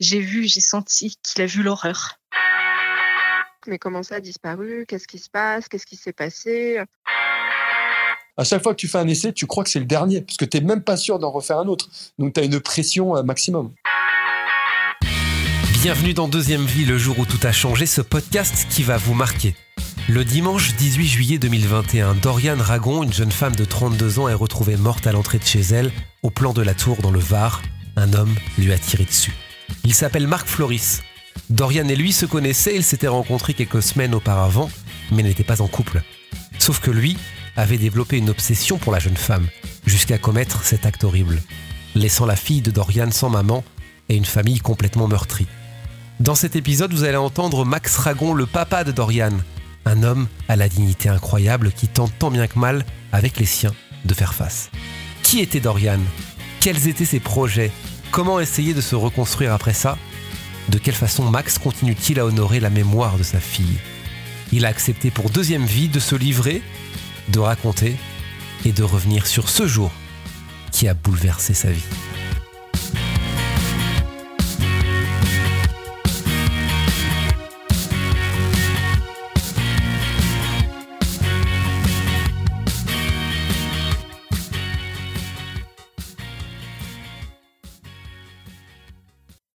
j'ai 0.00 0.20
vu, 0.20 0.46
j'ai 0.46 0.60
senti 0.60 1.16
qu'il 1.22 1.42
a 1.42 1.46
vu 1.46 1.62
l'horreur. 1.62 2.18
Mais 3.66 3.78
comment 3.78 4.02
ça 4.02 4.16
a 4.16 4.20
disparu? 4.20 4.84
Qu'est-ce 4.86 5.08
qui 5.08 5.18
se 5.18 5.30
passe? 5.30 5.68
Qu'est-ce 5.68 5.86
qui 5.86 5.96
s'est 5.96 6.12
passé? 6.12 6.80
À 8.36 8.44
chaque 8.44 8.62
fois 8.62 8.74
que 8.74 8.80
tu 8.80 8.88
fais 8.88 8.98
un 8.98 9.08
essai, 9.08 9.32
tu 9.32 9.46
crois 9.46 9.64
que 9.64 9.70
c'est 9.70 9.78
le 9.78 9.84
dernier, 9.84 10.20
parce 10.20 10.36
que 10.36 10.44
tu 10.44 10.58
n'es 10.58 10.64
même 10.64 10.82
pas 10.82 10.96
sûr 10.96 11.18
d'en 11.18 11.30
refaire 11.30 11.58
un 11.58 11.68
autre. 11.68 11.88
Donc 12.18 12.34
tu 12.34 12.40
as 12.40 12.44
une 12.44 12.60
pression 12.60 13.16
euh, 13.16 13.22
maximum. 13.22 13.72
Bienvenue 15.82 16.14
dans 16.14 16.28
Deuxième 16.28 16.64
Vie, 16.64 16.84
le 16.84 16.98
jour 16.98 17.18
où 17.18 17.26
tout 17.26 17.38
a 17.42 17.52
changé, 17.52 17.86
ce 17.86 18.00
podcast 18.00 18.66
qui 18.70 18.82
va 18.82 18.96
vous 18.96 19.14
marquer. 19.14 19.54
Le 20.08 20.24
dimanche 20.24 20.74
18 20.74 21.06
juillet 21.06 21.38
2021, 21.38 22.14
Doriane 22.16 22.60
Ragon, 22.60 23.02
une 23.02 23.12
jeune 23.12 23.32
femme 23.32 23.54
de 23.54 23.64
32 23.64 24.18
ans, 24.18 24.28
est 24.28 24.34
retrouvée 24.34 24.76
morte 24.76 25.06
à 25.06 25.12
l'entrée 25.12 25.38
de 25.38 25.44
chez 25.44 25.60
elle, 25.60 25.92
au 26.22 26.30
plan 26.30 26.52
de 26.52 26.62
la 26.62 26.74
tour 26.74 26.96
dans 27.00 27.10
le 27.10 27.20
Var. 27.20 27.62
Un 27.96 28.12
homme 28.12 28.34
lui 28.58 28.72
a 28.72 28.78
tiré 28.78 29.04
dessus. 29.04 29.32
Il 29.84 29.94
s'appelle 29.94 30.26
Marc 30.26 30.46
Floris. 30.46 31.02
Dorian 31.50 31.88
et 31.88 31.96
lui 31.96 32.12
se 32.12 32.26
connaissaient, 32.26 32.76
ils 32.76 32.84
s'étaient 32.84 33.08
rencontrés 33.08 33.54
quelques 33.54 33.82
semaines 33.82 34.14
auparavant, 34.14 34.70
mais 35.12 35.22
n'étaient 35.22 35.44
pas 35.44 35.62
en 35.62 35.68
couple. 35.68 36.02
Sauf 36.58 36.80
que 36.80 36.90
lui 36.90 37.16
avait 37.56 37.78
développé 37.78 38.16
une 38.16 38.30
obsession 38.30 38.78
pour 38.78 38.92
la 38.92 38.98
jeune 38.98 39.16
femme, 39.16 39.48
jusqu'à 39.86 40.18
commettre 40.18 40.64
cet 40.64 40.86
acte 40.86 41.04
horrible, 41.04 41.42
laissant 41.94 42.26
la 42.26 42.36
fille 42.36 42.62
de 42.62 42.70
Dorian 42.70 43.10
sans 43.10 43.30
maman 43.30 43.64
et 44.08 44.16
une 44.16 44.24
famille 44.24 44.58
complètement 44.58 45.08
meurtrie. 45.08 45.46
Dans 46.20 46.34
cet 46.34 46.56
épisode, 46.56 46.92
vous 46.92 47.04
allez 47.04 47.16
entendre 47.16 47.64
Max 47.64 47.96
Ragon, 47.96 48.34
le 48.34 48.46
papa 48.46 48.84
de 48.84 48.92
Dorian, 48.92 49.32
un 49.84 50.02
homme 50.02 50.28
à 50.48 50.56
la 50.56 50.68
dignité 50.68 51.08
incroyable 51.08 51.72
qui 51.72 51.88
tente 51.88 52.12
tant 52.18 52.30
bien 52.30 52.46
que 52.46 52.58
mal, 52.58 52.84
avec 53.12 53.38
les 53.38 53.46
siens, 53.46 53.74
de 54.04 54.14
faire 54.14 54.34
face. 54.34 54.70
Qui 55.22 55.40
était 55.40 55.60
Dorian? 55.60 56.00
Quels 56.60 56.88
étaient 56.88 57.04
ses 57.04 57.20
projets? 57.20 57.72
Comment 58.14 58.38
essayer 58.38 58.74
de 58.74 58.80
se 58.80 58.94
reconstruire 58.94 59.52
après 59.52 59.72
ça? 59.72 59.98
De 60.68 60.78
quelle 60.78 60.94
façon 60.94 61.28
Max 61.28 61.58
continue-t-il 61.58 62.20
à 62.20 62.24
honorer 62.24 62.60
la 62.60 62.70
mémoire 62.70 63.18
de 63.18 63.24
sa 63.24 63.40
fille? 63.40 63.80
Il 64.52 64.64
a 64.64 64.68
accepté 64.68 65.10
pour 65.10 65.30
deuxième 65.30 65.64
vie 65.64 65.88
de 65.88 65.98
se 65.98 66.14
livrer, 66.14 66.62
de 67.30 67.40
raconter 67.40 67.96
et 68.64 68.70
de 68.70 68.84
revenir 68.84 69.26
sur 69.26 69.48
ce 69.48 69.66
jour 69.66 69.90
qui 70.70 70.86
a 70.86 70.94
bouleversé 70.94 71.54
sa 71.54 71.72
vie. 71.72 71.82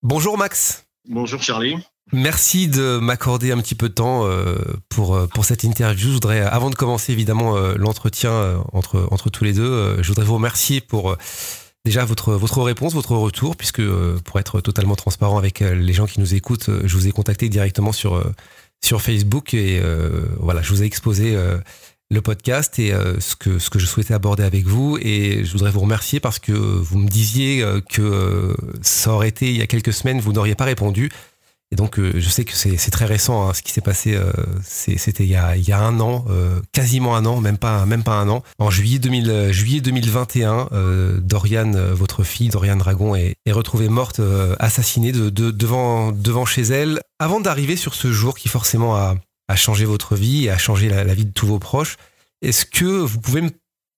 Bonjour 0.07 0.37
Max. 0.37 0.85
Bonjour 1.09 1.41
Charlie. 1.41 1.77
Merci 2.13 2.67
de 2.67 2.99
m'accorder 2.99 3.51
un 3.51 3.57
petit 3.57 3.73
peu 3.73 3.89
de 3.89 3.95
temps 3.95 4.23
euh, 4.27 4.55
pour, 4.87 5.15
euh, 5.15 5.25
pour 5.25 5.45
cette 5.45 5.63
interview. 5.63 6.09
Je 6.09 6.13
voudrais, 6.13 6.41
euh, 6.41 6.49
avant 6.51 6.69
de 6.69 6.75
commencer 6.75 7.11
évidemment 7.11 7.57
l'entretien 7.75 8.63
entre, 8.71 9.07
entre 9.09 9.31
tous 9.31 9.43
les 9.43 9.53
deux, 9.53 9.97
je 10.03 10.07
voudrais 10.07 10.23
vous 10.23 10.35
remercier 10.35 10.79
pour 10.79 11.17
déjà 11.85 12.05
votre, 12.05 12.33
votre 12.33 12.61
réponse, 12.61 12.93
votre 12.93 13.15
retour, 13.15 13.55
puisque 13.55 13.81
pour 14.25 14.39
être 14.39 14.61
totalement 14.61 14.95
transparent 14.95 15.39
avec 15.39 15.61
les 15.61 15.93
gens 15.93 16.05
qui 16.05 16.19
nous 16.19 16.35
écoutent, 16.35 16.69
je 16.83 16.95
vous 16.95 17.07
ai 17.07 17.11
contacté 17.11 17.49
directement 17.49 17.91
sur, 17.91 18.23
sur 18.83 19.01
Facebook 19.01 19.55
et 19.55 19.81
voilà, 20.39 20.61
je 20.61 20.69
vous 20.69 20.83
ai 20.83 20.85
exposé 20.85 21.35
le 22.11 22.21
podcast 22.21 22.77
et 22.79 22.93
euh, 22.93 23.19
ce, 23.19 23.35
que, 23.35 23.59
ce 23.59 23.69
que 23.69 23.79
je 23.79 23.85
souhaitais 23.85 24.13
aborder 24.13 24.43
avec 24.43 24.65
vous. 24.65 24.97
Et 25.01 25.43
je 25.43 25.51
voudrais 25.51 25.71
vous 25.71 25.81
remercier 25.81 26.19
parce 26.19 26.39
que 26.39 26.51
vous 26.51 26.97
me 26.99 27.07
disiez 27.07 27.63
euh, 27.63 27.81
que 27.81 28.01
euh, 28.01 28.55
ça 28.81 29.11
aurait 29.11 29.29
été 29.29 29.49
il 29.49 29.57
y 29.57 29.61
a 29.61 29.67
quelques 29.67 29.93
semaines, 29.93 30.19
vous 30.19 30.33
n'auriez 30.33 30.55
pas 30.55 30.65
répondu. 30.65 31.09
Et 31.71 31.75
donc, 31.75 31.99
je 31.99 32.29
sais 32.29 32.45
que 32.45 32.53
c'est 32.53 32.91
très 32.91 33.05
récent 33.05 33.49
hein, 33.49 33.53
ce 33.53 33.63
qui 33.63 33.71
s'est 33.71 33.81
passé. 33.81 34.15
C'était 34.63 35.23
il, 35.23 35.29
y 35.29 35.35
a, 35.35 35.57
il 35.57 35.67
y 35.67 35.71
a 35.71 35.79
un 35.79 35.99
an, 35.99 36.23
quasiment 36.71 37.17
un 37.17 37.25
an, 37.25 37.41
même 37.41 37.57
pas, 37.57 37.87
même 37.87 38.03
pas 38.03 38.13
un 38.13 38.29
an. 38.29 38.43
En 38.59 38.69
juillet, 38.69 38.99
2000, 38.99 39.51
juillet 39.51 39.81
2021, 39.81 40.69
Dorian, 41.21 41.71
votre 41.91 42.23
fille, 42.23 42.49
Dorian 42.49 42.75
Dragon, 42.75 43.15
est, 43.15 43.33
est 43.47 43.51
retrouvée 43.51 43.89
morte, 43.89 44.21
assassinée 44.59 45.11
de, 45.11 45.31
de, 45.31 45.49
devant, 45.49 46.11
devant 46.11 46.45
chez 46.45 46.61
elle. 46.61 47.01
Avant 47.17 47.41
d'arriver 47.41 47.75
sur 47.75 47.95
ce 47.95 48.11
jour 48.11 48.37
qui 48.37 48.47
forcément 48.47 48.95
a, 48.95 49.15
a 49.47 49.55
changé 49.55 49.85
votre 49.85 50.15
vie 50.15 50.45
et 50.45 50.49
a 50.49 50.57
changé 50.57 50.89
la, 50.89 51.13
vie 51.13 51.25
de 51.25 51.33
tous 51.33 51.47
vos 51.47 51.59
proches. 51.59 51.97
Est-ce 52.41 52.65
que 52.65 52.85
vous 52.85 53.19
pouvez 53.19 53.41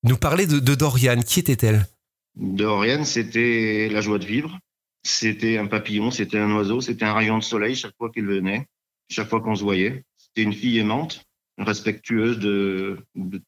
nous 0.04 0.18
parler 0.18 0.46
de, 0.46 0.60
de 0.60 0.76
Dorian? 0.76 1.22
Qui 1.22 1.40
était-elle? 1.40 1.88
Dorian, 2.36 3.04
c'était 3.04 3.90
la 3.90 4.02
joie 4.02 4.20
de 4.20 4.26
vivre. 4.26 4.60
C'était 5.04 5.58
un 5.58 5.68
papillon, 5.68 6.12
c'était 6.12 6.38
un 6.38 6.54
oiseau, 6.54 6.82
c'était 6.82 7.06
un 7.06 7.14
rayon 7.14 7.38
de 7.38 7.44
soleil 7.44 7.76
chaque 7.76 7.96
fois 7.98 8.12
qu'il 8.12 8.26
venait, 8.26 8.68
chaque 9.10 9.30
fois 9.30 9.42
qu'on 9.42 9.56
se 9.56 9.64
voyait. 9.64 10.04
C'était 10.18 10.44
une 10.44 10.54
fille 10.54 10.80
aimante, 10.80 11.26
respectueuse 11.58 12.40
de, 12.40 13.00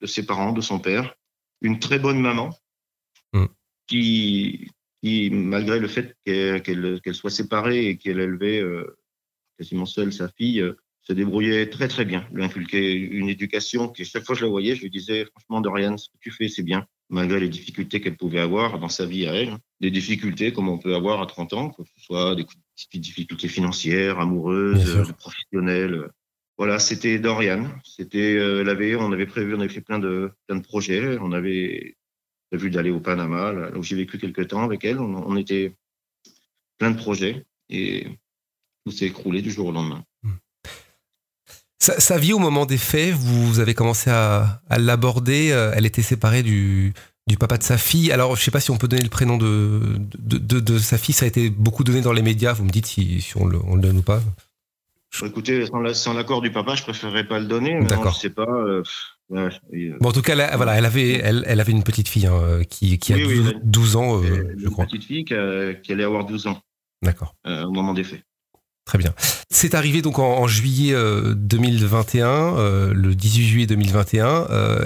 ses 0.05 0.25
parents, 0.25 0.53
de 0.53 0.61
son 0.61 0.79
père. 0.79 1.15
Une 1.61 1.79
très 1.79 1.99
bonne 1.99 2.19
maman 2.19 2.55
qui, 3.87 4.69
qui, 5.01 5.29
malgré 5.31 5.79
le 5.79 5.87
fait 5.87 6.15
qu'elle 6.23 7.01
soit 7.13 7.29
séparée 7.29 7.87
et 7.87 7.97
qu'elle 7.97 8.19
élevait 8.19 8.61
euh, 8.61 8.97
quasiment 9.57 9.85
seule 9.85 10.13
sa 10.13 10.29
fille, 10.29 10.61
euh, 10.61 10.77
se 11.09 11.13
débrouillait 11.13 11.69
très 11.69 11.87
très 11.87 12.05
bien. 12.05 12.27
Lui 12.31 12.43
inculquait 12.43 12.93
une 12.93 13.29
éducation 13.29 13.89
qui, 13.89 14.05
chaque 14.05 14.23
fois 14.25 14.35
que 14.35 14.39
je 14.39 14.45
la 14.45 14.51
voyais, 14.51 14.75
je 14.75 14.83
lui 14.83 14.91
disais 14.91 15.25
franchement, 15.25 15.59
Dorian, 15.59 15.97
ce 15.97 16.07
que 16.09 16.17
tu 16.21 16.29
fais, 16.29 16.47
c'est 16.47 16.61
bien, 16.61 16.85
malgré 17.09 17.39
les 17.39 17.49
difficultés 17.49 17.99
qu'elle 17.99 18.15
pouvait 18.15 18.39
avoir 18.39 18.79
dans 18.79 18.89
sa 18.89 19.05
vie 19.07 19.25
à 19.25 19.33
elle. 19.33 19.57
Des 19.79 19.89
difficultés 19.89 20.53
comme 20.53 20.69
on 20.69 20.77
peut 20.77 20.95
avoir 20.95 21.19
à 21.21 21.25
30 21.25 21.53
ans, 21.53 21.69
que 21.69 21.83
ce 21.83 22.05
soit 22.05 22.35
des 22.35 22.45
difficultés 22.99 23.47
financières, 23.47 24.19
amoureuses, 24.19 25.11
professionnelles. 25.17 26.09
Voilà, 26.57 26.77
c'était 26.77 27.17
Dorian. 27.17 27.65
C'était, 27.83 28.35
euh, 28.35 28.67
avait, 28.67 28.95
on 28.95 29.11
avait 29.11 29.25
prévu, 29.25 29.55
on 29.55 29.59
avait 29.61 29.69
fait 29.69 29.81
plein 29.81 29.97
de, 29.97 30.31
plein 30.45 30.57
de 30.57 30.63
projets. 30.63 31.17
On 31.19 31.31
avait 31.31 31.95
prévu 32.51 32.69
d'aller 32.69 32.91
au 32.91 32.99
Panama, 32.99 33.53
là, 33.53 33.71
où 33.75 33.81
j'ai 33.81 33.95
vécu 33.95 34.19
quelques 34.19 34.49
temps 34.49 34.63
avec 34.63 34.83
elle. 34.83 34.99
On, 34.99 35.15
on 35.25 35.37
était 35.37 35.73
plein 36.77 36.91
de 36.91 36.97
projets 36.97 37.45
et 37.69 38.07
tout 38.85 38.91
s'est 38.91 39.07
écroulé 39.07 39.41
du 39.41 39.49
jour 39.49 39.67
au 39.67 39.71
lendemain. 39.71 40.03
Sa, 41.81 42.17
vie 42.17 42.33
au 42.33 42.39
moment 42.39 42.65
des 42.65 42.77
faits, 42.77 43.13
vous 43.13 43.59
avez 43.59 43.73
commencé 43.73 44.09
à, 44.09 44.59
l'aborder. 44.77 45.51
Euh, 45.51 45.71
elle 45.73 45.85
était 45.85 46.01
séparée 46.01 46.43
du, 46.43 46.93
papa 47.39 47.57
de 47.57 47.63
sa 47.63 47.77
fille. 47.77 48.11
Alors, 48.11 48.35
je 48.35 48.41
ne 48.41 48.43
sais 48.43 48.51
pas 48.51 48.59
si 48.59 48.69
on 48.69 48.77
peut 48.77 48.89
donner 48.89 49.01
le 49.01 49.09
prénom 49.09 49.37
de, 49.37 49.97
de, 50.17 50.77
sa 50.77 50.97
fille. 50.97 51.15
Ça 51.15 51.23
a 51.23 51.29
été 51.29 51.49
beaucoup 51.49 51.85
donné 51.85 52.01
dans 52.01 52.11
les 52.11 52.21
médias. 52.21 52.51
Vous 52.51 52.65
me 52.65 52.69
dites 52.69 52.85
si, 52.85 53.31
on, 53.37 53.45
le, 53.45 53.59
donne 53.79 53.99
ou 53.99 54.01
pas. 54.01 54.21
Écoutez, 55.23 55.65
sans 55.93 56.13
l'accord 56.13 56.41
du 56.41 56.51
papa, 56.51 56.75
je 56.75 56.83
préférerais 56.83 57.25
pas 57.25 57.39
le 57.39 57.45
donner. 57.45 57.79
D'accord. 57.85 58.13
Je 58.13 58.19
sais 58.19 58.29
pas. 58.29 58.43
Euh, 58.43 58.83
euh, 59.31 59.49
bon, 60.01 60.09
en 60.09 60.11
tout 60.11 60.21
cas, 60.21 60.35
elle, 60.35 60.57
voilà, 60.57 60.75
elle 60.75 60.85
avait, 60.85 61.13
elle, 61.13 61.45
elle, 61.47 61.61
avait 61.61 61.71
une 61.71 61.83
petite 61.83 62.09
fille 62.09 62.25
hein, 62.25 62.61
qui, 62.69 62.99
qui, 62.99 63.13
a 63.13 63.17
12, 63.63 63.95
ans, 63.95 64.21
je 64.21 64.67
crois. 64.67 64.83
Une 64.83 64.89
petite 64.91 65.05
fille 65.05 65.23
qui, 65.23 65.33
qui 65.83 65.91
allait 65.93 66.03
avoir 66.03 66.25
12 66.25 66.47
ans. 66.47 66.61
D'accord. 67.01 67.35
au 67.45 67.71
moment 67.71 67.93
des 67.93 68.03
faits. 68.03 68.23
Très 68.89 68.97
bien. 68.97 69.13
C'est 69.51 69.75
arrivé 69.75 70.01
donc 70.01 70.17
en, 70.17 70.47
juillet 70.47 70.95
2021, 71.35 72.25
euh, 72.25 72.57
euh, 72.57 72.93
le 72.95 73.13
18 73.13 73.45
juillet 73.45 73.67
2021. 73.67 74.47
Euh, 74.49 74.83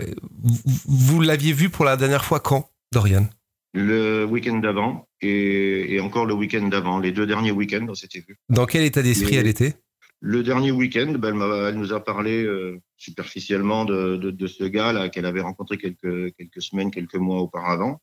vous, 0.85 1.21
l'aviez 1.21 1.53
vu 1.53 1.69
pour 1.69 1.85
la 1.85 1.95
dernière 1.95 2.25
fois 2.25 2.41
quand, 2.41 2.69
Dorian? 2.91 3.29
Le 3.73 4.25
week-end 4.25 4.57
d'avant 4.57 5.07
et, 5.21 6.01
encore 6.01 6.25
le 6.25 6.33
week-end 6.33 6.67
d'avant. 6.67 6.99
Les 6.99 7.13
deux 7.13 7.25
derniers 7.25 7.51
week-ends, 7.51 7.85
on 7.87 7.93
s'était 7.93 8.19
vu. 8.27 8.37
Dans 8.49 8.65
quel 8.65 8.83
état 8.83 9.01
d'esprit 9.01 9.35
elle 9.35 9.47
était? 9.47 9.75
Le 10.19 10.43
dernier 10.43 10.71
week-end, 10.71 11.13
ben, 11.17 11.39
elle, 11.69 11.75
nous 11.75 11.93
a 11.93 12.03
parlé 12.03 12.45
superficiellement 12.97 13.85
de, 13.85 14.47
ce 14.47 14.65
gars-là 14.65 15.07
qu'elle 15.07 15.25
avait 15.25 15.39
rencontré 15.39 15.77
quelques, 15.77 16.35
quelques 16.35 16.61
semaines, 16.61 16.91
quelques 16.91 17.15
mois 17.15 17.39
auparavant 17.39 18.01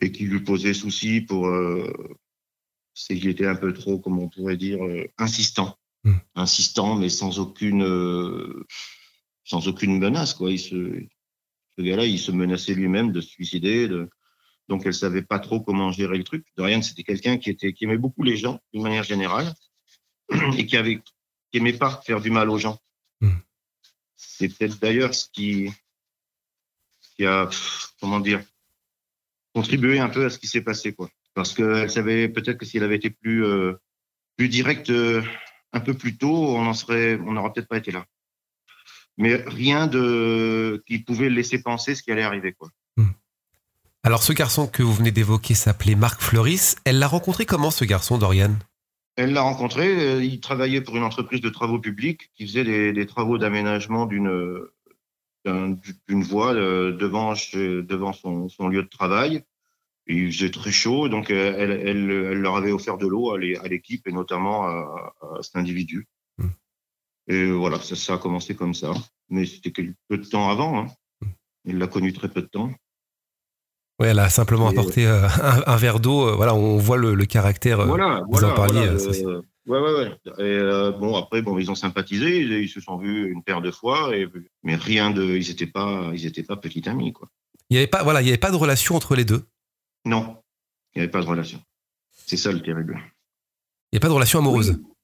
et 0.00 0.12
qui 0.12 0.26
lui 0.26 0.38
posait 0.38 0.72
souci 0.72 1.20
pour 1.20 1.50
c'est 2.98 3.16
qu'il 3.16 3.28
était 3.28 3.46
un 3.46 3.54
peu 3.54 3.72
trop, 3.72 4.00
comme 4.00 4.18
on 4.18 4.28
pourrait 4.28 4.56
dire, 4.56 4.84
euh, 4.84 5.06
insistant. 5.18 5.78
Hmm. 6.02 6.16
Insistant, 6.34 6.96
mais 6.96 7.08
sans 7.08 7.38
aucune, 7.38 7.84
euh, 7.84 8.66
sans 9.44 9.68
aucune 9.68 9.98
menace. 9.98 10.34
Quoi. 10.34 10.50
Il 10.50 10.58
se, 10.58 11.00
ce 11.78 11.82
gars-là, 11.82 12.06
il 12.06 12.18
se 12.18 12.32
menaçait 12.32 12.74
lui-même 12.74 13.12
de 13.12 13.20
se 13.20 13.28
suicider. 13.28 13.86
De... 13.86 14.10
Donc, 14.68 14.84
elle 14.84 14.94
savait 14.94 15.22
pas 15.22 15.38
trop 15.38 15.60
comment 15.60 15.92
gérer 15.92 16.18
le 16.18 16.24
truc. 16.24 16.44
Dorian, 16.56 16.82
c'était 16.82 17.04
quelqu'un 17.04 17.38
qui, 17.38 17.50
était, 17.50 17.72
qui 17.72 17.84
aimait 17.84 17.98
beaucoup 17.98 18.24
les 18.24 18.36
gens, 18.36 18.58
d'une 18.72 18.82
manière 18.82 19.04
générale, 19.04 19.54
et 20.56 20.66
qui, 20.66 20.76
avait, 20.76 21.00
qui 21.52 21.58
aimait 21.58 21.78
pas 21.78 22.02
faire 22.04 22.20
du 22.20 22.32
mal 22.32 22.50
aux 22.50 22.58
gens. 22.58 22.80
Hmm. 23.20 23.38
C'est 24.16 24.48
peut-être 24.48 24.80
d'ailleurs 24.80 25.14
ce 25.14 25.26
qui, 25.32 25.70
qui 27.14 27.24
a, 27.24 27.48
comment 28.00 28.18
dire, 28.18 28.42
contribué 29.54 30.00
un 30.00 30.08
peu 30.08 30.24
à 30.24 30.30
ce 30.30 30.38
qui 30.40 30.48
s'est 30.48 30.62
passé. 30.62 30.92
Quoi 30.92 31.08
parce 31.38 31.54
qu'elle 31.54 31.88
savait 31.88 32.28
peut-être 32.28 32.58
que 32.58 32.66
si 32.66 32.78
elle 32.78 32.82
avait 32.82 32.96
été 32.96 33.10
plus, 33.10 33.44
euh, 33.44 33.74
plus 34.36 34.48
directe 34.48 34.90
euh, 34.90 35.22
un 35.72 35.78
peu 35.78 35.94
plus 35.94 36.18
tôt, 36.18 36.34
on 36.34 36.66
en 36.66 36.74
serait, 36.74 37.16
on 37.24 37.30
n'aurait 37.30 37.52
peut-être 37.52 37.68
pas 37.68 37.76
été 37.76 37.92
là. 37.92 38.06
Mais 39.18 39.36
rien 39.46 39.86
de 39.86 40.82
qui 40.84 40.98
pouvait 40.98 41.30
laisser 41.30 41.62
penser 41.62 41.94
ce 41.94 42.02
qui 42.02 42.10
allait 42.10 42.24
arriver, 42.24 42.54
quoi. 42.54 42.70
Hmm. 42.96 43.12
Alors, 44.02 44.24
ce 44.24 44.32
garçon 44.32 44.66
que 44.66 44.82
vous 44.82 44.92
venez 44.92 45.12
d'évoquer 45.12 45.54
s'appelait 45.54 45.94
Marc 45.94 46.20
Fleuris. 46.20 46.74
Elle 46.84 46.98
l'a 46.98 47.06
rencontré 47.06 47.46
comment, 47.46 47.70
ce 47.70 47.84
garçon, 47.84 48.18
Dorian? 48.18 48.56
Elle 49.14 49.32
l'a 49.32 49.42
rencontré. 49.42 50.18
Il 50.26 50.40
travaillait 50.40 50.80
pour 50.80 50.96
une 50.96 51.04
entreprise 51.04 51.40
de 51.40 51.50
travaux 51.50 51.78
publics 51.78 52.32
qui 52.34 52.48
faisait 52.48 52.64
des, 52.64 52.92
des 52.92 53.06
travaux 53.06 53.38
d'aménagement 53.38 54.06
d'une 54.06 54.66
d'une 55.44 56.22
voie 56.24 56.52
devant, 56.52 57.32
devant 57.54 58.12
son, 58.12 58.48
son, 58.48 58.68
lieu 58.68 58.82
de 58.82 58.88
travail. 58.88 59.44
Il 60.08 60.32
faisait 60.32 60.50
très 60.50 60.72
chaud, 60.72 61.08
donc 61.08 61.30
elle, 61.30 61.70
elle, 61.70 62.10
elle 62.10 62.40
leur 62.40 62.56
avait 62.56 62.72
offert 62.72 62.96
de 62.96 63.06
l'eau 63.06 63.32
à 63.32 63.38
l'équipe 63.38 64.06
et 64.06 64.12
notamment 64.12 64.64
à, 64.64 65.12
à 65.38 65.42
cet 65.42 65.56
individu. 65.56 66.06
Hmm. 66.38 66.48
Et 67.28 67.50
voilà, 67.50 67.78
ça, 67.78 67.94
ça, 67.94 68.14
a 68.14 68.18
commencé 68.18 68.54
comme 68.54 68.74
ça. 68.74 68.92
Mais 69.28 69.44
c'était 69.44 69.70
peu 70.08 70.16
de 70.16 70.24
temps 70.24 70.48
avant. 70.48 70.80
Hein. 70.80 70.86
Il 71.64 71.78
l'a 71.78 71.86
connu 71.86 72.12
très 72.14 72.28
peu 72.28 72.40
de 72.40 72.46
temps. 72.46 72.70
Oui, 74.00 74.06
elle 74.06 74.18
a 74.18 74.30
simplement 74.30 74.68
apporté 74.68 75.06
euh, 75.06 75.26
un, 75.42 75.62
un, 75.66 75.76
verre 75.76 76.00
d'eau. 76.00 76.34
voilà, 76.36 76.54
on 76.54 76.78
voit 76.78 76.96
le, 76.96 77.14
le 77.14 77.26
caractère. 77.26 77.84
Voilà, 77.84 78.20
vous 78.20 78.32
voilà, 78.32 78.52
en 78.52 78.54
parliez. 78.54 78.86
voilà, 78.86 79.28
euh, 79.28 79.42
Ouais, 79.68 79.78
ouais, 79.78 79.92
ouais. 79.92 80.10
Et 80.38 80.58
euh, 80.58 80.92
bon, 80.92 81.14
après, 81.14 81.42
bon, 81.42 81.58
ils 81.58 81.70
ont 81.70 81.74
sympathisé, 81.74 82.40
ils, 82.40 82.52
ils, 82.52 82.68
se 82.70 82.80
sont 82.80 82.96
vus 82.96 83.30
une 83.30 83.42
paire 83.42 83.60
de 83.60 83.70
fois, 83.70 84.16
et, 84.16 84.26
mais 84.62 84.76
rien 84.76 85.10
de, 85.10 85.22
ils 85.22 85.48
n'étaient 85.48 85.66
pas, 85.66 86.10
ils 86.14 86.24
étaient 86.24 86.42
pas 86.42 86.56
petits 86.56 86.88
amis, 86.88 87.12
quoi. 87.12 87.28
Il 87.68 87.74
n'y 87.74 87.78
avait 87.78 87.86
pas, 87.86 88.02
voilà, 88.02 88.22
il 88.22 88.24
y 88.24 88.30
avait 88.30 88.38
pas 88.38 88.50
de 88.50 88.56
relation 88.56 88.96
entre 88.96 89.14
les 89.14 89.26
deux. 89.26 89.44
Non, 90.08 90.42
il 90.94 90.98
n'y 90.98 91.02
avait 91.02 91.10
pas 91.10 91.20
de 91.20 91.26
relation. 91.26 91.60
C'est 92.12 92.38
ça 92.38 92.50
le 92.50 92.62
terrible. 92.62 92.98
Il 93.92 93.96
n'y 93.96 93.98
a 93.98 94.00
pas 94.00 94.08
de 94.08 94.14
relation 94.14 94.38
amoureuse. 94.38 94.78
Oui. 94.78 94.94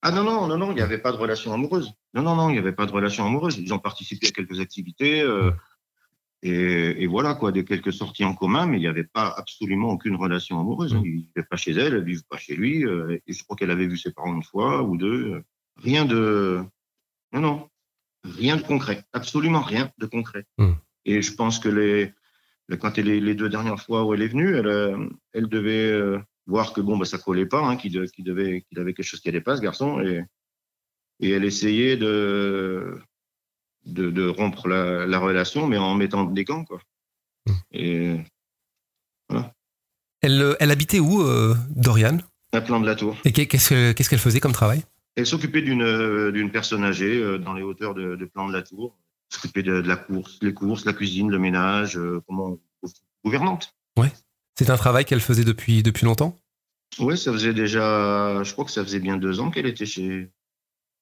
Ah 0.00 0.10
non, 0.10 0.24
non, 0.24 0.46
non, 0.46 0.56
non, 0.56 0.70
il 0.70 0.76
n'y 0.76 0.80
avait 0.80 0.98
pas 0.98 1.12
de 1.12 1.18
relation 1.18 1.52
amoureuse. 1.52 1.92
Non, 2.14 2.22
non, 2.22 2.34
non, 2.34 2.48
il 2.48 2.54
n'y 2.54 2.58
avait 2.58 2.72
pas 2.72 2.86
de 2.86 2.92
relation 2.92 3.26
amoureuse. 3.26 3.58
Ils 3.58 3.74
ont 3.74 3.78
participé 3.78 4.28
à 4.28 4.30
quelques 4.30 4.60
activités. 4.60 5.20
Euh, 5.20 5.50
et, 6.42 7.02
et, 7.02 7.06
voilà, 7.06 7.34
quoi, 7.34 7.52
des 7.52 7.66
quelques 7.66 7.92
sorties 7.92 8.24
en 8.24 8.34
commun, 8.34 8.64
mais 8.64 8.78
il 8.78 8.80
n'y 8.80 8.86
avait 8.86 9.04
pas 9.04 9.34
absolument 9.36 9.90
aucune 9.90 10.16
relation 10.16 10.58
amoureuse. 10.58 10.94
Mmh. 10.94 11.02
Il 11.04 11.14
ne 11.14 11.20
vivait 11.20 11.46
pas 11.48 11.56
chez 11.56 11.72
elle, 11.72 11.92
elle 11.92 12.00
ne 12.00 12.04
vivait 12.04 12.22
pas 12.26 12.38
chez 12.38 12.56
lui. 12.56 12.86
Euh, 12.86 13.18
et 13.26 13.32
je 13.34 13.44
crois 13.44 13.54
qu'elle 13.56 13.70
avait 13.70 13.86
vu 13.86 13.98
ses 13.98 14.12
parents 14.12 14.34
une 14.34 14.42
fois 14.42 14.82
ou 14.82 14.96
deux. 14.96 15.42
Rien 15.76 16.06
de. 16.06 16.64
Non, 17.32 17.40
non. 17.40 17.68
Rien 18.24 18.56
de 18.56 18.62
concret. 18.62 19.04
Absolument 19.12 19.60
rien 19.60 19.90
de 19.98 20.06
concret. 20.06 20.46
Mmh. 20.56 20.72
Et 21.04 21.20
je 21.20 21.34
pense 21.34 21.58
que 21.58 21.68
les, 21.68 22.14
quand 22.80 22.98
elle 22.98 23.08
est, 23.08 23.20
les 23.20 23.34
deux 23.34 23.48
dernières 23.48 23.80
fois 23.80 24.04
où 24.04 24.14
elle 24.14 24.22
est 24.22 24.28
venue, 24.28 24.56
elle, 24.56 25.08
elle 25.32 25.48
devait 25.48 25.90
euh, 25.90 26.18
voir 26.46 26.72
que 26.72 26.80
bon, 26.80 26.96
bah, 26.96 27.04
ça 27.04 27.18
collait 27.18 27.46
pas, 27.46 27.60
hein, 27.60 27.76
qu'il 27.76 27.92
de, 27.92 28.06
qu 28.06 28.22
devait, 28.22 28.62
qu'il 28.62 28.78
avait 28.78 28.94
quelque 28.94 29.06
chose 29.06 29.20
qui 29.20 29.28
allait 29.28 29.40
pas, 29.40 29.56
ce 29.56 29.62
garçon. 29.62 30.00
Et, 30.00 30.22
et 31.20 31.30
elle 31.30 31.44
essayait 31.44 31.96
de 31.96 32.98
de, 33.84 34.10
de 34.10 34.26
rompre 34.26 34.68
la, 34.68 35.06
la, 35.06 35.18
relation, 35.18 35.66
mais 35.66 35.76
en 35.76 35.94
mettant 35.94 36.24
des 36.24 36.44
gants, 36.44 36.64
quoi. 36.64 36.80
Mmh. 37.46 37.52
Et 37.72 38.16
voilà. 39.28 39.52
Elle, 40.22 40.56
elle 40.58 40.70
habitait 40.70 41.00
où, 41.00 41.20
euh, 41.20 41.54
Dorian? 41.70 42.18
À 42.52 42.60
Plan 42.60 42.80
de 42.80 42.86
la 42.86 42.94
Tour. 42.94 43.16
Et 43.24 43.32
qu'est-ce 43.32 43.92
qu'elle 43.92 43.94
qu 43.94 44.16
faisait 44.16 44.40
comme 44.40 44.52
travail? 44.52 44.82
Elle 45.16 45.26
s'occupait 45.26 45.62
d'une 45.62 46.50
personne 46.50 46.84
âgée 46.84 47.16
euh, 47.16 47.38
dans 47.38 47.52
les 47.52 47.62
hauteurs 47.62 47.94
de, 47.94 48.16
de 48.16 48.24
Plan 48.24 48.48
de 48.48 48.52
la 48.52 48.62
Tour. 48.62 48.96
S'occupait 49.34 49.64
de, 49.64 49.80
de, 49.80 49.88
la 49.88 49.96
course, 49.96 50.38
les 50.42 50.54
courses, 50.54 50.84
la 50.84 50.92
cuisine, 50.92 51.28
le 51.28 51.40
ménage, 51.40 51.98
euh, 51.98 52.22
comment 52.28 52.56
gouvernante. 53.24 53.74
Ouais. 53.98 54.12
C'est 54.56 54.70
un 54.70 54.76
travail 54.76 55.04
qu'elle 55.04 55.20
faisait 55.20 55.44
depuis 55.44 55.82
depuis 55.82 56.04
longtemps? 56.04 56.38
Ouais, 57.00 57.16
ça 57.16 57.32
faisait 57.32 57.52
déjà, 57.52 58.44
je 58.44 58.52
crois 58.52 58.64
que 58.64 58.70
ça 58.70 58.84
faisait 58.84 59.00
bien 59.00 59.16
deux 59.16 59.40
ans 59.40 59.50
qu'elle 59.50 59.66
était 59.66 59.86
chez 59.86 60.30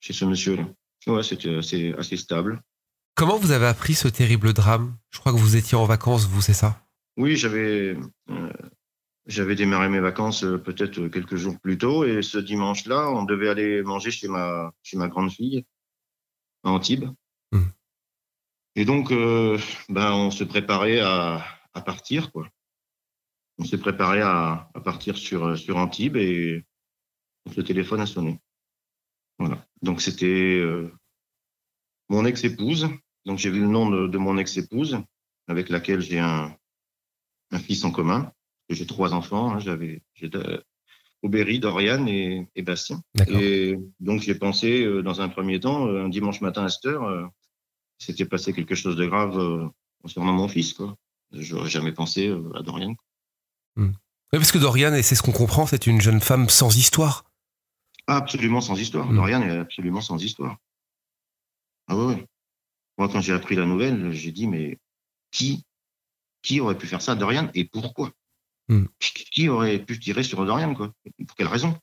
chez 0.01 0.15
ce 0.15 0.25
monsieur-là. 0.25 0.67
Ouais, 1.07 1.23
c'était 1.23 1.57
assez, 1.57 1.93
assez 1.99 2.17
stable. 2.17 2.63
Comment 3.15 3.37
vous 3.37 3.51
avez 3.51 3.67
appris 3.67 3.95
ce 3.95 4.09
terrible 4.09 4.55
drame? 4.55 4.97
Je 5.11 5.19
crois 5.19 5.33
que 5.33 5.37
vous 5.37 5.57
étiez 5.57 5.77
en 5.77 5.85
vacances, 5.85 6.27
vous, 6.27 6.41
c'est 6.41 6.55
ça? 6.55 6.83
Oui, 7.19 7.37
j'avais 7.37 7.99
euh, 8.31 8.53
j'avais 9.27 9.55
démarré 9.55 9.91
mes 9.91 10.01
vacances 10.01 10.45
euh, 10.45 10.57
peut-être 10.57 11.09
quelques 11.09 11.37
jours 11.37 11.61
plus 11.61 11.77
tôt 11.77 12.05
et 12.05 12.23
ce 12.23 12.39
dimanche-là, 12.39 13.11
on 13.11 13.25
devait 13.25 13.51
aller 13.51 13.83
manger 13.83 14.11
chez 14.11 14.29
ma 14.29 14.73
chez 14.83 14.97
ma 14.97 15.09
grande 15.09 15.31
fille 15.31 15.67
à 16.65 16.71
Antibes. 16.71 17.11
Mmh. 17.53 17.61
Et 18.75 18.85
donc, 18.85 19.13
euh, 19.13 19.59
ben, 19.89 20.13
on 20.13 20.31
se 20.31 20.45
préparait 20.45 21.01
à, 21.01 21.45
à 21.75 21.81
partir, 21.83 22.33
quoi. 22.33 22.49
On 23.59 23.65
s'est 23.65 23.79
préparé 23.79 24.21
à, 24.23 24.71
à, 24.75 24.81
partir 24.81 25.17
sur 25.17 25.59
sur 25.59 25.77
Antibes 25.77 26.17
et 26.17 26.65
le 27.55 27.63
téléphone 27.63 28.01
a 28.01 28.07
sonné. 28.07 28.41
Voilà. 29.39 29.67
Donc 29.83 30.01
c'était 30.01 30.59
euh, 30.59 30.91
mon 32.09 32.25
ex-épouse. 32.25 32.89
Donc 33.27 33.39
j'ai 33.39 33.51
vu 33.51 33.61
le 33.61 33.67
nom 33.67 33.91
de, 33.91 34.09
de 34.09 34.19
mon 34.19 34.39
ex-épouse, 34.39 35.01
avec 35.49 35.69
laquelle 35.69 36.01
j'ai 36.01 36.19
un, 36.19 36.57
un, 37.51 37.59
fils 37.59 37.85
en 37.85 37.91
commun. 37.91 38.33
J'ai 38.69 38.87
trois 38.87 39.13
enfants. 39.13 39.53
Hein, 39.53 39.59
J'avais 39.59 40.03
Aubéry, 41.23 41.61
Dorian 41.61 42.07
et, 42.07 42.49
et 42.57 42.63
Bastien. 42.63 43.03
Et 43.29 43.79
donc 44.01 44.23
j'ai 44.23 44.35
pensé, 44.35 44.85
euh, 44.85 45.03
dans 45.03 45.21
un 45.21 45.29
premier 45.29 45.61
temps, 45.61 45.87
euh, 45.87 46.05
un 46.05 46.09
dimanche 46.09 46.41
matin 46.41 46.65
à 46.65 46.69
cette 46.69 46.87
heure, 46.87 47.05
euh, 47.05 47.27
s'était 48.03 48.27
passé 48.27 48.53
quelque 48.53 48.75
chose 48.75 48.97
de 48.97 49.07
grave 49.07 49.39
euh, 49.39 49.69
concernant 50.03 50.33
mon 50.33 50.49
fils. 50.49 50.73
Quoi. 50.73 50.97
J'aurais 51.33 51.71
jamais 51.71 51.93
pensé 51.93 52.29
euh, 52.29 52.51
à 52.55 52.63
Dorian. 52.63 52.95
Mmh. 53.77 53.87
Oui, 53.87 54.39
parce 54.39 54.53
que 54.53 54.59
Dorian, 54.59 54.95
et 54.95 55.03
c'est 55.03 55.15
ce 55.15 55.23
qu'on 55.23 55.33
comprend, 55.33 55.67
c'est 55.67 55.87
une 55.87 56.01
jeune 56.01 56.21
femme 56.21 56.49
sans 56.49 56.77
histoire. 56.77 57.25
Absolument 58.07 58.61
sans 58.61 58.79
histoire. 58.79 59.07
Mmh. 59.07 59.17
Dorian 59.17 59.43
est 59.43 59.59
absolument 59.59 60.01
sans 60.01 60.23
histoire. 60.23 60.57
Ah 61.89 61.97
ouais. 61.97 62.27
Moi, 62.99 63.09
quand 63.09 63.21
j'ai 63.21 63.33
appris 63.33 63.57
la 63.57 63.67
nouvelle, 63.67 64.13
j'ai 64.13 64.33
dit, 64.33 64.47
mais 64.47 64.79
qui, 65.31 65.65
qui 66.43 66.61
aurait 66.61 66.79
pu 66.79 66.87
faire 66.87 67.03
ça, 67.03 67.15
Dorian, 67.15 67.51
et 67.55 67.65
pourquoi? 67.65 68.11
Mmh. 68.69 68.85
Qui 68.99 69.49
aurait 69.49 69.79
pu 69.79 69.99
tirer 69.99 70.23
sur 70.23 70.45
Dorian, 70.45 70.75
quoi? 70.75 70.93
Pour 71.27 71.37
quelle 71.37 71.49
raison? 71.49 71.77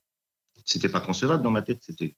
C'était 0.66 0.90
pas 0.90 1.02
concevable 1.02 1.44
dans 1.44 1.52
ma 1.52 1.62
tête. 1.62 1.82
C'était. 1.82 2.16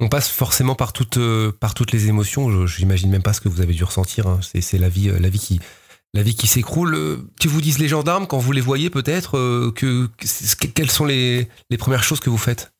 On 0.00 0.08
passe 0.08 0.28
forcément 0.28 0.74
par 0.74 0.92
toutes, 0.92 1.18
euh, 1.18 1.52
par 1.52 1.74
toutes 1.74 1.92
les 1.92 2.08
émotions. 2.08 2.66
J'imagine 2.66 3.10
même 3.10 3.22
pas 3.22 3.32
ce 3.32 3.40
que 3.40 3.48
vous 3.48 3.60
avez 3.60 3.74
dû 3.74 3.84
ressentir. 3.84 4.26
Hein. 4.26 4.40
C'est 4.42 4.78
la 4.78 4.88
vie, 4.88 5.08
euh, 5.08 5.18
la 5.18 5.28
vie 5.28 5.38
qui, 5.38 5.60
la 6.14 6.22
vie 6.22 6.34
qui 6.34 6.46
s'écroule. 6.46 6.94
Euh, 6.94 7.16
que 7.40 7.48
vous 7.48 7.60
disent 7.60 7.78
les 7.78 7.88
gendarmes 7.88 8.26
quand 8.26 8.38
vous 8.38 8.52
les 8.52 8.60
voyez, 8.60 8.88
peut-être, 8.88 9.36
euh, 9.36 9.72
que, 9.72 10.06
que, 10.16 10.66
quelles 10.66 10.90
sont 10.90 11.04
les, 11.04 11.48
premières 11.78 12.04
choses 12.04 12.20
que 12.20 12.30
vous 12.30 12.38
faites? 12.38 12.72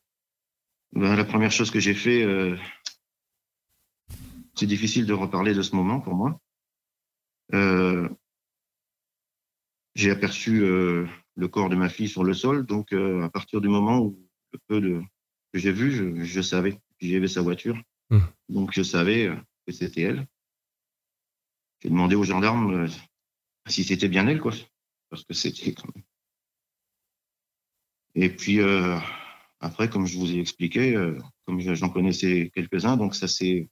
Ben, 0.93 1.15
La 1.15 1.25
première 1.25 1.51
chose 1.51 1.69
que 1.69 1.79
j'ai 1.79 1.93
fait, 1.93 2.23
euh, 2.23 2.55
c'est 4.55 4.65
difficile 4.65 5.05
de 5.05 5.13
reparler 5.13 5.53
de 5.53 5.61
ce 5.61 5.75
moment 5.75 5.99
pour 5.99 6.15
moi. 6.15 6.39
Euh, 7.53 8.09
j'ai 9.93 10.11
aperçu 10.11 10.63
euh, 10.63 11.05
le 11.35 11.47
corps 11.47 11.69
de 11.69 11.75
ma 11.75 11.89
fille 11.89 12.09
sur 12.09 12.23
le 12.23 12.33
sol, 12.33 12.65
donc 12.65 12.93
euh, 12.93 13.23
à 13.23 13.29
partir 13.29 13.61
du 13.61 13.67
moment 13.67 13.99
où 13.99 14.17
peu 14.67 14.81
de 14.81 15.01
que 15.53 15.59
j'ai 15.59 15.71
vu, 15.71 15.91
je, 15.91 16.23
je 16.23 16.41
savais. 16.41 16.79
Puis 16.97 17.11
j'avais 17.11 17.27
sa 17.27 17.41
voiture, 17.41 17.77
mmh. 18.09 18.19
donc 18.49 18.73
je 18.73 18.83
savais 18.83 19.29
que 19.65 19.73
c'était 19.73 20.01
elle. 20.01 20.27
J'ai 21.81 21.89
demandé 21.89 22.15
aux 22.15 22.23
gendarmes 22.23 22.87
si 23.67 23.83
c'était 23.83 24.07
bien 24.07 24.27
elle, 24.27 24.39
quoi, 24.39 24.53
parce 25.09 25.23
que 25.23 25.33
c'était. 25.33 25.75
Et 28.15 28.29
puis 28.29 28.61
euh, 28.61 28.97
après, 29.59 29.89
comme 29.89 30.05
je 30.05 30.17
vous 30.17 30.31
ai 30.31 30.39
expliqué, 30.39 30.95
euh, 30.95 31.17
comme 31.45 31.59
j'en 31.59 31.89
connaissais 31.89 32.49
quelques-uns, 32.53 32.95
donc 32.95 33.13
ça 33.13 33.27
c'est 33.27 33.69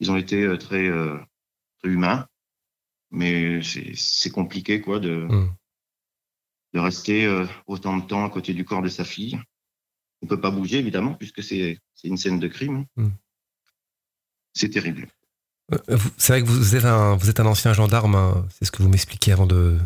ils 0.00 0.10
ont 0.10 0.16
été 0.16 0.42
euh, 0.42 0.56
très, 0.56 0.88
euh, 0.88 1.18
très 1.78 1.90
humains, 1.90 2.26
mais 3.10 3.60
c'est 3.62 4.30
compliqué 4.30 4.80
quoi 4.80 4.98
de, 4.98 5.26
mmh. 5.28 5.56
de 6.74 6.80
rester 6.80 7.24
euh, 7.24 7.46
autant 7.66 7.96
de 7.96 8.06
temps 8.06 8.24
à 8.24 8.30
côté 8.30 8.52
du 8.52 8.64
corps 8.64 8.82
de 8.82 8.88
sa 8.88 9.04
fille. 9.04 9.38
On 10.26 10.28
peut 10.28 10.40
pas 10.40 10.50
bouger 10.50 10.78
évidemment 10.78 11.14
puisque 11.14 11.40
c'est 11.40 11.78
une 12.02 12.16
scène 12.16 12.40
de 12.40 12.48
crime. 12.48 12.84
Mmh. 12.96 13.10
C'est 14.54 14.70
terrible. 14.70 15.06
C'est 16.18 16.32
vrai 16.32 16.42
que 16.42 16.48
vous 16.48 16.74
êtes 16.74 16.84
un, 16.84 17.14
vous 17.14 17.30
êtes 17.30 17.38
un 17.38 17.46
ancien 17.46 17.72
gendarme, 17.72 18.16
hein. 18.16 18.44
c'est 18.50 18.64
ce 18.64 18.72
que 18.72 18.82
vous 18.82 18.88
m'expliquiez 18.88 19.32
avant 19.32 19.46
de 19.46 19.78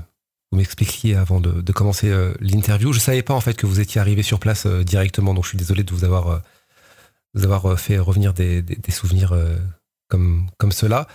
vous 0.51 0.57
m'expliquiez 0.59 1.15
avant 1.15 1.41
de, 1.41 1.61
de 1.61 1.73
commencer 1.73 2.09
euh, 2.09 2.33
l'interview. 2.41 2.95
Je 2.95 3.01
savais 3.01 3.23
pas 3.23 3.35
en 3.35 3.43
fait 3.43 3.55
que 3.55 3.67
vous 3.67 3.81
étiez 3.81 4.01
arrivé 4.01 4.23
sur 4.23 4.41
place 4.41 4.65
euh, 4.65 4.83
directement, 4.83 5.35
donc 5.35 5.45
je 5.45 5.51
suis 5.51 5.59
désolé 5.59 5.85
de 5.85 5.93
vous 5.93 6.05
avoir, 6.05 6.29
euh, 6.29 6.39
vous 7.35 7.45
avoir 7.45 7.79
fait 7.79 7.99
revenir 7.99 8.33
des, 8.33 8.63
des, 8.63 8.77
des 8.77 8.93
souvenirs 8.93 9.35
comme, 10.09 10.49
comme 10.57 10.73
cela. 10.73 11.07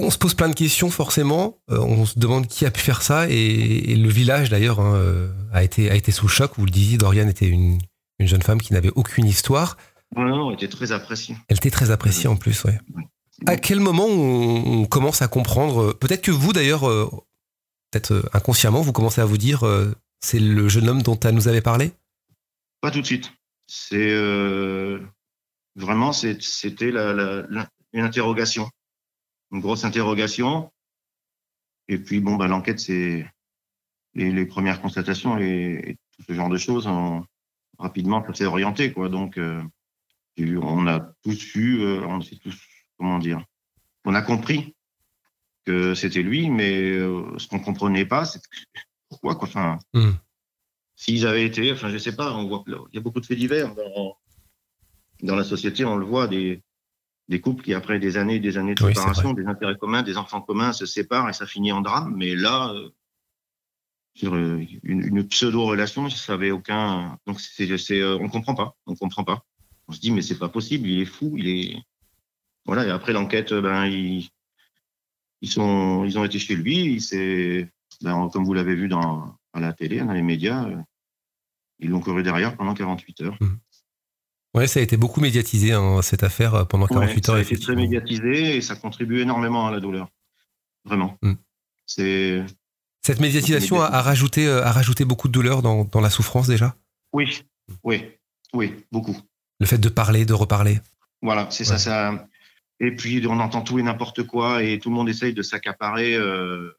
Euh, 0.00 0.04
on 0.04 0.10
se 0.10 0.18
pose 0.18 0.34
plein 0.34 0.48
de 0.48 0.54
questions 0.54 0.90
forcément. 0.90 1.58
Euh, 1.70 1.78
on 1.78 2.06
se 2.06 2.18
demande 2.18 2.46
qui 2.46 2.66
a 2.66 2.70
pu 2.70 2.80
faire 2.80 3.02
ça 3.02 3.28
et, 3.30 3.34
et 3.34 3.96
le 3.96 4.08
village 4.08 4.50
d'ailleurs 4.50 4.80
hein, 4.80 5.30
a 5.52 5.62
été 5.62 5.90
a 5.90 5.94
été 5.94 6.12
sous 6.12 6.28
choc. 6.28 6.52
Vous 6.56 6.64
le 6.64 6.70
disiez, 6.70 6.98
Dorian 6.98 7.28
était 7.28 7.48
une, 7.48 7.78
une 8.18 8.26
jeune 8.26 8.42
femme 8.42 8.60
qui 8.60 8.72
n'avait 8.72 8.92
aucune 8.94 9.26
histoire. 9.26 9.76
Non, 10.14 10.24
non, 10.24 10.50
elle 10.50 10.56
était 10.56 10.68
très 10.68 10.92
appréciée. 10.92 11.36
Elle 11.48 11.56
était 11.56 11.70
très 11.70 11.90
appréciée 11.90 12.28
en 12.28 12.36
plus, 12.36 12.62
ouais. 12.64 12.78
ouais. 12.94 13.04
À 13.46 13.56
quel 13.56 13.80
moment 13.80 14.06
on, 14.06 14.82
on 14.82 14.86
commence 14.86 15.20
à 15.20 15.28
comprendre 15.28 15.92
Peut-être 15.92 16.22
que 16.22 16.30
vous 16.30 16.52
d'ailleurs, 16.52 16.88
euh, 16.88 17.10
peut-être 17.90 18.30
inconsciemment, 18.32 18.80
vous 18.80 18.92
commencez 18.92 19.20
à 19.20 19.26
vous 19.26 19.36
dire 19.36 19.66
euh, 19.66 19.94
c'est 20.20 20.38
le 20.38 20.68
jeune 20.68 20.88
homme 20.88 21.02
dont 21.02 21.18
elle 21.20 21.34
nous 21.34 21.48
avait 21.48 21.60
parlé? 21.60 21.92
Pas 22.80 22.90
tout 22.90 23.00
de 23.00 23.06
suite. 23.06 23.32
C'est 23.66 24.10
euh, 24.10 25.00
vraiment 25.74 26.12
c'était 26.12 26.92
la, 26.92 27.12
la, 27.12 27.42
la, 27.50 27.68
une 27.92 28.04
interrogation, 28.04 28.70
une 29.52 29.60
grosse 29.60 29.84
interrogation. 29.84 30.72
Et 31.88 31.98
puis 31.98 32.20
bon, 32.20 32.36
bah, 32.36 32.48
l'enquête, 32.48 32.80
c'est 32.80 33.26
les, 34.14 34.32
les, 34.32 34.46
premières 34.46 34.80
constatations 34.80 35.38
et, 35.38 35.80
et, 35.84 35.98
tout 36.16 36.22
ce 36.26 36.32
genre 36.32 36.48
de 36.48 36.58
choses. 36.58 36.86
On, 36.86 37.24
rapidement, 37.78 38.24
ça 38.26 38.34
s'est 38.34 38.46
orienté, 38.46 38.92
quoi. 38.92 39.08
Donc, 39.08 39.38
euh, 39.38 39.62
on 40.38 40.86
a 40.86 41.00
tous 41.22 41.54
eu, 41.54 41.80
euh, 41.80 42.06
on 42.06 42.20
sait 42.20 42.36
tous, 42.36 42.56
comment 42.98 43.18
dire, 43.18 43.44
on 44.04 44.14
a 44.14 44.22
compris 44.22 44.74
que 45.64 45.94
c'était 45.94 46.22
lui, 46.22 46.50
mais 46.50 46.92
euh, 46.92 47.38
ce 47.38 47.48
qu'on 47.48 47.58
comprenait 47.58 48.06
pas, 48.06 48.24
c'est 48.24 48.40
pourquoi, 49.08 49.34
quoi. 49.34 49.48
Enfin, 49.48 49.78
Mm. 49.94 50.12
s'ils 50.96 51.26
avaient 51.26 51.44
été, 51.44 51.72
enfin, 51.72 51.90
je 51.90 51.98
sais 51.98 52.14
pas, 52.14 52.34
on 52.34 52.48
voit, 52.48 52.64
il 52.66 52.94
y 52.94 52.98
a 52.98 53.00
beaucoup 53.00 53.20
de 53.20 53.26
faits 53.26 53.38
divers 53.38 53.74
dans, 53.74 54.16
dans 55.22 55.36
la 55.36 55.44
société, 55.44 55.84
on 55.84 55.96
le 55.96 56.06
voit, 56.06 56.28
des, 56.28 56.62
des 57.28 57.40
couples 57.40 57.64
qui, 57.64 57.74
après 57.74 57.98
des 57.98 58.16
années 58.16 58.36
et 58.36 58.40
des 58.40 58.56
années 58.56 58.74
de 58.74 58.84
Oui, 58.84 58.94
séparation, 58.94 59.32
des 59.32 59.46
intérêts 59.46 59.76
communs, 59.76 60.02
des 60.02 60.16
enfants 60.16 60.40
communs, 60.40 60.72
se 60.72 60.86
séparent 60.86 61.28
et 61.28 61.32
ça 61.32 61.46
finit 61.46 61.72
en 61.72 61.80
drame. 61.80 62.14
Mais 62.16 62.34
là, 62.34 62.72
euh, 62.72 62.90
sur 64.16 64.34
euh, 64.34 64.64
une, 64.82 65.02
une 65.02 65.28
pseudo-relation, 65.28 66.08
ça 66.08 66.32
avait 66.32 66.50
aucun. 66.50 67.18
Donc, 67.26 67.38
c'est, 67.40 67.76
c'est, 67.76 68.00
euh, 68.00 68.16
on 68.18 68.28
comprend 68.28 68.54
pas. 68.54 68.74
On 68.86 68.94
comprend 68.94 69.24
pas. 69.24 69.44
On 69.88 69.92
se 69.92 70.00
dit, 70.00 70.10
mais 70.10 70.22
c'est 70.22 70.38
pas 70.38 70.48
possible, 70.48 70.88
il 70.88 71.02
est 71.02 71.06
fou, 71.06 71.34
il 71.36 71.48
est. 71.48 71.76
Voilà, 72.64 72.86
et 72.86 72.90
après 72.90 73.12
l'enquête, 73.12 73.52
euh, 73.52 73.60
ben, 73.60 73.86
ils, 73.86 74.28
ils, 75.42 75.50
sont, 75.50 76.04
ils 76.04 76.18
ont 76.18 76.24
été 76.24 76.38
chez 76.38 76.56
lui, 76.56 76.94
il 76.94 77.02
s'est. 77.02 77.70
Ben, 78.00 78.28
comme 78.32 78.44
vous 78.44 78.54
l'avez 78.54 78.74
vu 78.74 78.88
dans, 78.88 79.36
à 79.52 79.60
la 79.60 79.72
télé, 79.72 80.00
dans 80.00 80.12
les 80.12 80.22
médias, 80.22 80.66
ils 81.78 81.90
l'ont 81.90 82.00
couru 82.00 82.22
derrière 82.22 82.56
pendant 82.56 82.74
48 82.74 83.20
heures. 83.20 83.38
Ouais, 84.56 84.66
ça 84.66 84.80
a 84.80 84.82
été 84.82 84.96
beaucoup 84.96 85.20
médiatisé, 85.20 85.72
hein, 85.72 86.00
cette 86.02 86.22
affaire, 86.22 86.54
euh, 86.54 86.64
pendant 86.64 86.86
48 86.86 87.28
Ouais, 87.28 87.34
heures. 87.34 87.44
ça 87.44 87.50
a 87.50 87.52
été 87.52 87.58
très 87.62 87.76
médiatisé 87.76 88.56
et 88.56 88.60
ça 88.62 88.74
contribue 88.74 89.20
énormément 89.20 89.66
à 89.68 89.70
la 89.70 89.80
douleur. 89.80 90.08
Vraiment. 90.84 91.18
Mm. 91.22 91.34
C'est. 91.84 92.44
Cette 93.02 93.20
médiatisation 93.20 93.80
a, 93.82 93.86
a 93.86 94.02
rajouté, 94.02 94.46
euh, 94.46 94.64
a 94.64 94.72
rajouté 94.72 95.04
beaucoup 95.04 95.28
de 95.28 95.32
douleur 95.32 95.62
dans, 95.62 95.84
dans 95.84 96.00
la 96.00 96.10
souffrance 96.10 96.46
déjà? 96.48 96.74
Oui, 97.12 97.42
oui, 97.84 98.04
oui, 98.54 98.74
beaucoup. 98.90 99.16
Le 99.60 99.66
fait 99.66 99.78
de 99.78 99.88
parler, 99.88 100.24
de 100.24 100.32
reparler? 100.32 100.80
Voilà, 101.22 101.48
c'est 101.50 101.64
Ouais. 101.70 101.76
ça, 101.76 101.78
ça. 101.78 102.26
Et 102.80 102.94
puis 102.96 103.24
on 103.26 103.38
entend 103.40 103.62
tout 103.62 103.78
et 103.78 103.82
n'importe 103.82 104.22
quoi 104.24 104.62
et 104.62 104.78
tout 104.78 104.90
le 104.90 104.94
monde 104.96 105.08
essaye 105.08 105.32
de 105.32 105.42
s'accaparer 105.42 106.14
euh, 106.14 106.72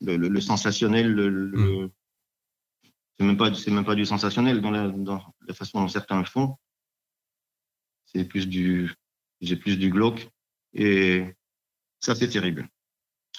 le, 0.00 0.16
le- 0.16 0.28
le 0.28 0.40
sensationnel. 0.40 1.10
Le, 1.12 1.28
le- 1.28 1.90
C'est 3.18 3.24
même 3.26 3.36
pas, 3.36 3.50
même 3.68 3.84
pas 3.84 3.94
du 3.96 4.04
sensationnel 4.06 4.60
dans 4.60 4.70
la, 4.70 4.88
dans 4.88 5.20
la 5.48 5.54
façon 5.54 5.80
dont 5.80 5.88
certains 5.88 6.18
le 6.18 6.24
font. 6.26 6.56
C'est 8.12 8.24
plus 8.24 8.48
du, 8.48 8.92
j'ai 9.40 9.56
plus 9.56 9.76
du 9.76 9.90
glauque 9.90 10.28
et 10.74 11.24
ça 12.00 12.14
c'est 12.14 12.28
terrible. 12.28 12.68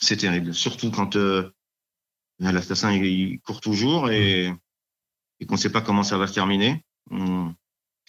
C'est 0.01 0.17
terrible, 0.17 0.53
surtout 0.53 0.91
quand 0.91 1.15
euh, 1.15 1.49
l'assassin 2.39 2.91
il, 2.93 3.05
il 3.05 3.39
court 3.41 3.61
toujours 3.61 4.09
et, 4.09 4.53
et 5.39 5.45
qu'on 5.45 5.55
ne 5.55 5.59
sait 5.59 5.71
pas 5.71 5.81
comment 5.81 6.03
ça 6.03 6.17
va 6.17 6.27
se 6.27 6.33
terminer. 6.33 6.83
Hum, 7.11 7.53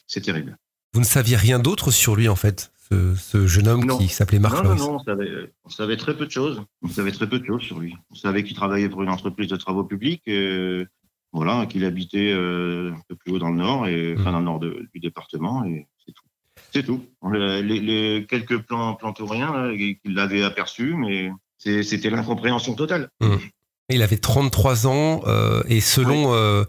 C'est 0.06 0.20
terrible. 0.20 0.56
Vous 0.92 1.00
ne 1.00 1.04
saviez 1.06 1.36
rien 1.36 1.58
d'autre 1.60 1.90
sur 1.92 2.16
lui, 2.16 2.28
en 2.28 2.34
fait, 2.36 2.72
ce, 2.90 3.14
ce 3.14 3.46
jeune 3.46 3.68
homme 3.68 3.84
Non. 3.84 3.96
qui 3.98 4.08
s'appelait 4.08 4.40
Marc 4.40 4.56
non, 4.64 4.70
non, 4.70 4.74
non, 4.74 4.94
on 4.96 4.98
savait, 5.04 5.52
on 5.64 5.68
savait 5.68 5.96
très 5.96 6.16
peu 6.16 6.26
de 6.26 6.30
choses. 6.32 6.62
On 6.82 6.88
savait 6.88 7.12
très 7.12 7.28
peu 7.28 7.38
de 7.38 7.44
choses 7.46 7.62
sur 7.62 7.78
lui. 7.78 7.94
On 8.10 8.14
savait 8.16 8.42
qu'il 8.44 8.56
travaillait 8.56 8.88
pour 8.88 9.02
une 9.02 9.08
entreprise 9.08 9.48
de 9.48 9.56
travaux 9.56 9.84
publics, 9.84 10.22
et, 10.26 10.84
voilà, 11.32 11.66
qu'il 11.66 11.84
habitait 11.84 12.32
euh, 12.32 12.92
un 12.92 13.00
peu 13.08 13.14
plus 13.14 13.32
haut 13.32 13.38
dans 13.38 13.50
le 13.50 13.56
nord, 13.56 13.86
et, 13.86 14.14
enfin 14.18 14.30
Mm. 14.30 14.32
dans 14.32 14.38
le 14.40 14.44
nord 14.44 14.58
de- 14.58 14.88
du 14.92 14.98
département, 15.00 15.64
et 15.64 15.86
c'est 16.72 16.84
tout. 16.84 17.04
Les, 17.32 17.62
les 17.62 18.26
quelques 18.28 18.58
plans 18.58 18.94
plantoriens 18.94 19.52
là, 19.52 19.76
qu'il 19.76 20.18
avait 20.18 20.42
aperçus, 20.42 20.94
mais 20.94 21.30
c'était 21.58 22.10
l'incompréhension 22.10 22.74
totale. 22.74 23.10
Il 23.90 24.02
avait 24.02 24.18
33 24.18 24.86
ans 24.86 25.22
euh, 25.26 25.62
et 25.68 25.80
selon, 25.80 26.32
euh, 26.32 26.64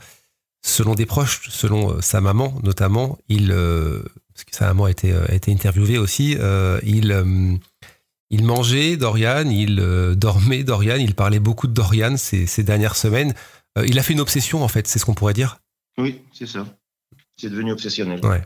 selon 0.63 0.95
des 0.95 1.05
proches, 1.05 1.49
selon 1.49 1.91
euh, 1.91 2.01
sa 2.01 2.19
maman 2.19 2.59
notamment, 2.63 3.19
il, 3.29 3.51
euh, 3.51 4.01
parce 4.33 4.43
que 4.43 4.55
sa 4.55 4.65
maman 4.67 4.85
a 4.85 4.91
été, 4.91 5.13
a 5.13 5.33
été 5.33 5.51
interviewée 5.51 5.97
aussi, 5.97 6.35
il, 6.83 7.25
il 8.31 8.43
mangeait 8.43 8.97
Dorian, 8.97 9.49
il 9.49 9.75
dormait 10.15 10.63
Dorian, 10.63 10.95
il 10.95 11.13
parlait 11.13 11.39
beaucoup 11.39 11.67
de 11.67 11.73
Dorian 11.73 12.17
ces, 12.17 12.47
ces 12.47 12.63
dernières 12.63 12.95
semaines. 12.95 13.33
Il 13.85 13.99
a 13.99 14.03
fait 14.03 14.13
une 14.13 14.19
obsession 14.19 14.63
en 14.63 14.67
fait, 14.67 14.87
c'est 14.87 14.99
ce 14.99 15.05
qu'on 15.05 15.13
pourrait 15.13 15.33
dire? 15.33 15.57
Oui, 15.97 16.21
c'est 16.33 16.47
ça. 16.47 16.65
C'est 17.37 17.49
devenu 17.49 17.71
obsessionnel. 17.71 18.25
Ouais. 18.25 18.41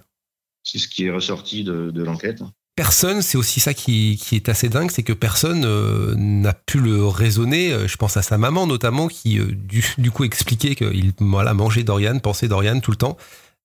C'est 0.65 0.79
ce 0.79 0.87
qui 0.89 1.05
est 1.05 1.11
ressorti 1.11 1.63
de, 1.63 1.91
de 1.91 2.03
l'enquête. 2.03 2.41
Personne, 2.75 3.21
c'est 3.21 3.37
aussi 3.37 3.61
ça 3.61 3.73
qui, 3.73 4.19
qui 4.21 4.35
est 4.35 4.49
assez 4.49 4.67
dingue, 4.67 4.91
c'est 4.91 5.03
que 5.03 5.13
personne 5.13 5.63
euh, 5.63 6.13
n'a 6.17 6.51
pu 6.53 6.79
le 6.79 7.05
raisonner. 7.05 7.71
Euh, 7.71 7.87
Je 7.87 7.95
pense 7.95 8.17
à 8.17 8.21
sa 8.21 8.37
maman 8.37 8.67
notamment, 8.67 9.07
qui 9.07 9.39
euh, 9.39 9.45
du, 9.53 9.85
du 9.97 10.11
coup 10.11 10.25
expliquait 10.25 10.75
qu'il 10.75 11.13
voilà, 11.19 11.53
mangeait 11.53 11.83
Dorian, 11.83 12.19
pensait 12.19 12.49
Dorian 12.49 12.81
tout 12.81 12.91
le 12.91 12.97
temps. 12.97 13.15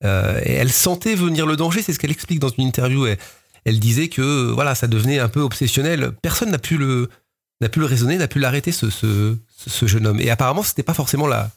Euh, 0.04 0.40
et 0.44 0.52
elle 0.52 0.70
sentait 0.70 1.16
venir 1.16 1.44
le 1.46 1.56
danger, 1.56 1.82
c'est 1.82 1.92
ce 1.92 1.98
qu'elle 1.98 2.12
explique 2.12 2.38
dans 2.38 2.50
une 2.50 2.64
interview. 2.68 3.06
Elle, 3.06 3.18
elle 3.64 3.80
disait 3.80 4.08
que 4.08 4.50
voilà, 4.52 4.76
ça 4.76 4.86
devenait 4.86 5.18
un 5.18 5.28
peu 5.28 5.40
obsessionnel. 5.40 6.12
Personne 6.22 6.50
n'a 6.50 6.58
pu 6.58 6.76
le 6.76 7.08
n'a 7.60 7.68
pu 7.68 7.80
le 7.80 7.86
raisonner, 7.86 8.16
n'a 8.16 8.28
pu 8.28 8.38
l'arrêter 8.38 8.72
ce, 8.72 8.88
ce, 8.90 9.36
ce 9.66 9.86
jeune 9.86 10.06
homme. 10.06 10.20
Et 10.20 10.30
apparemment, 10.30 10.62
c'était 10.62 10.82
pas 10.84 10.94
forcément 10.94 11.26
la, 11.26 11.50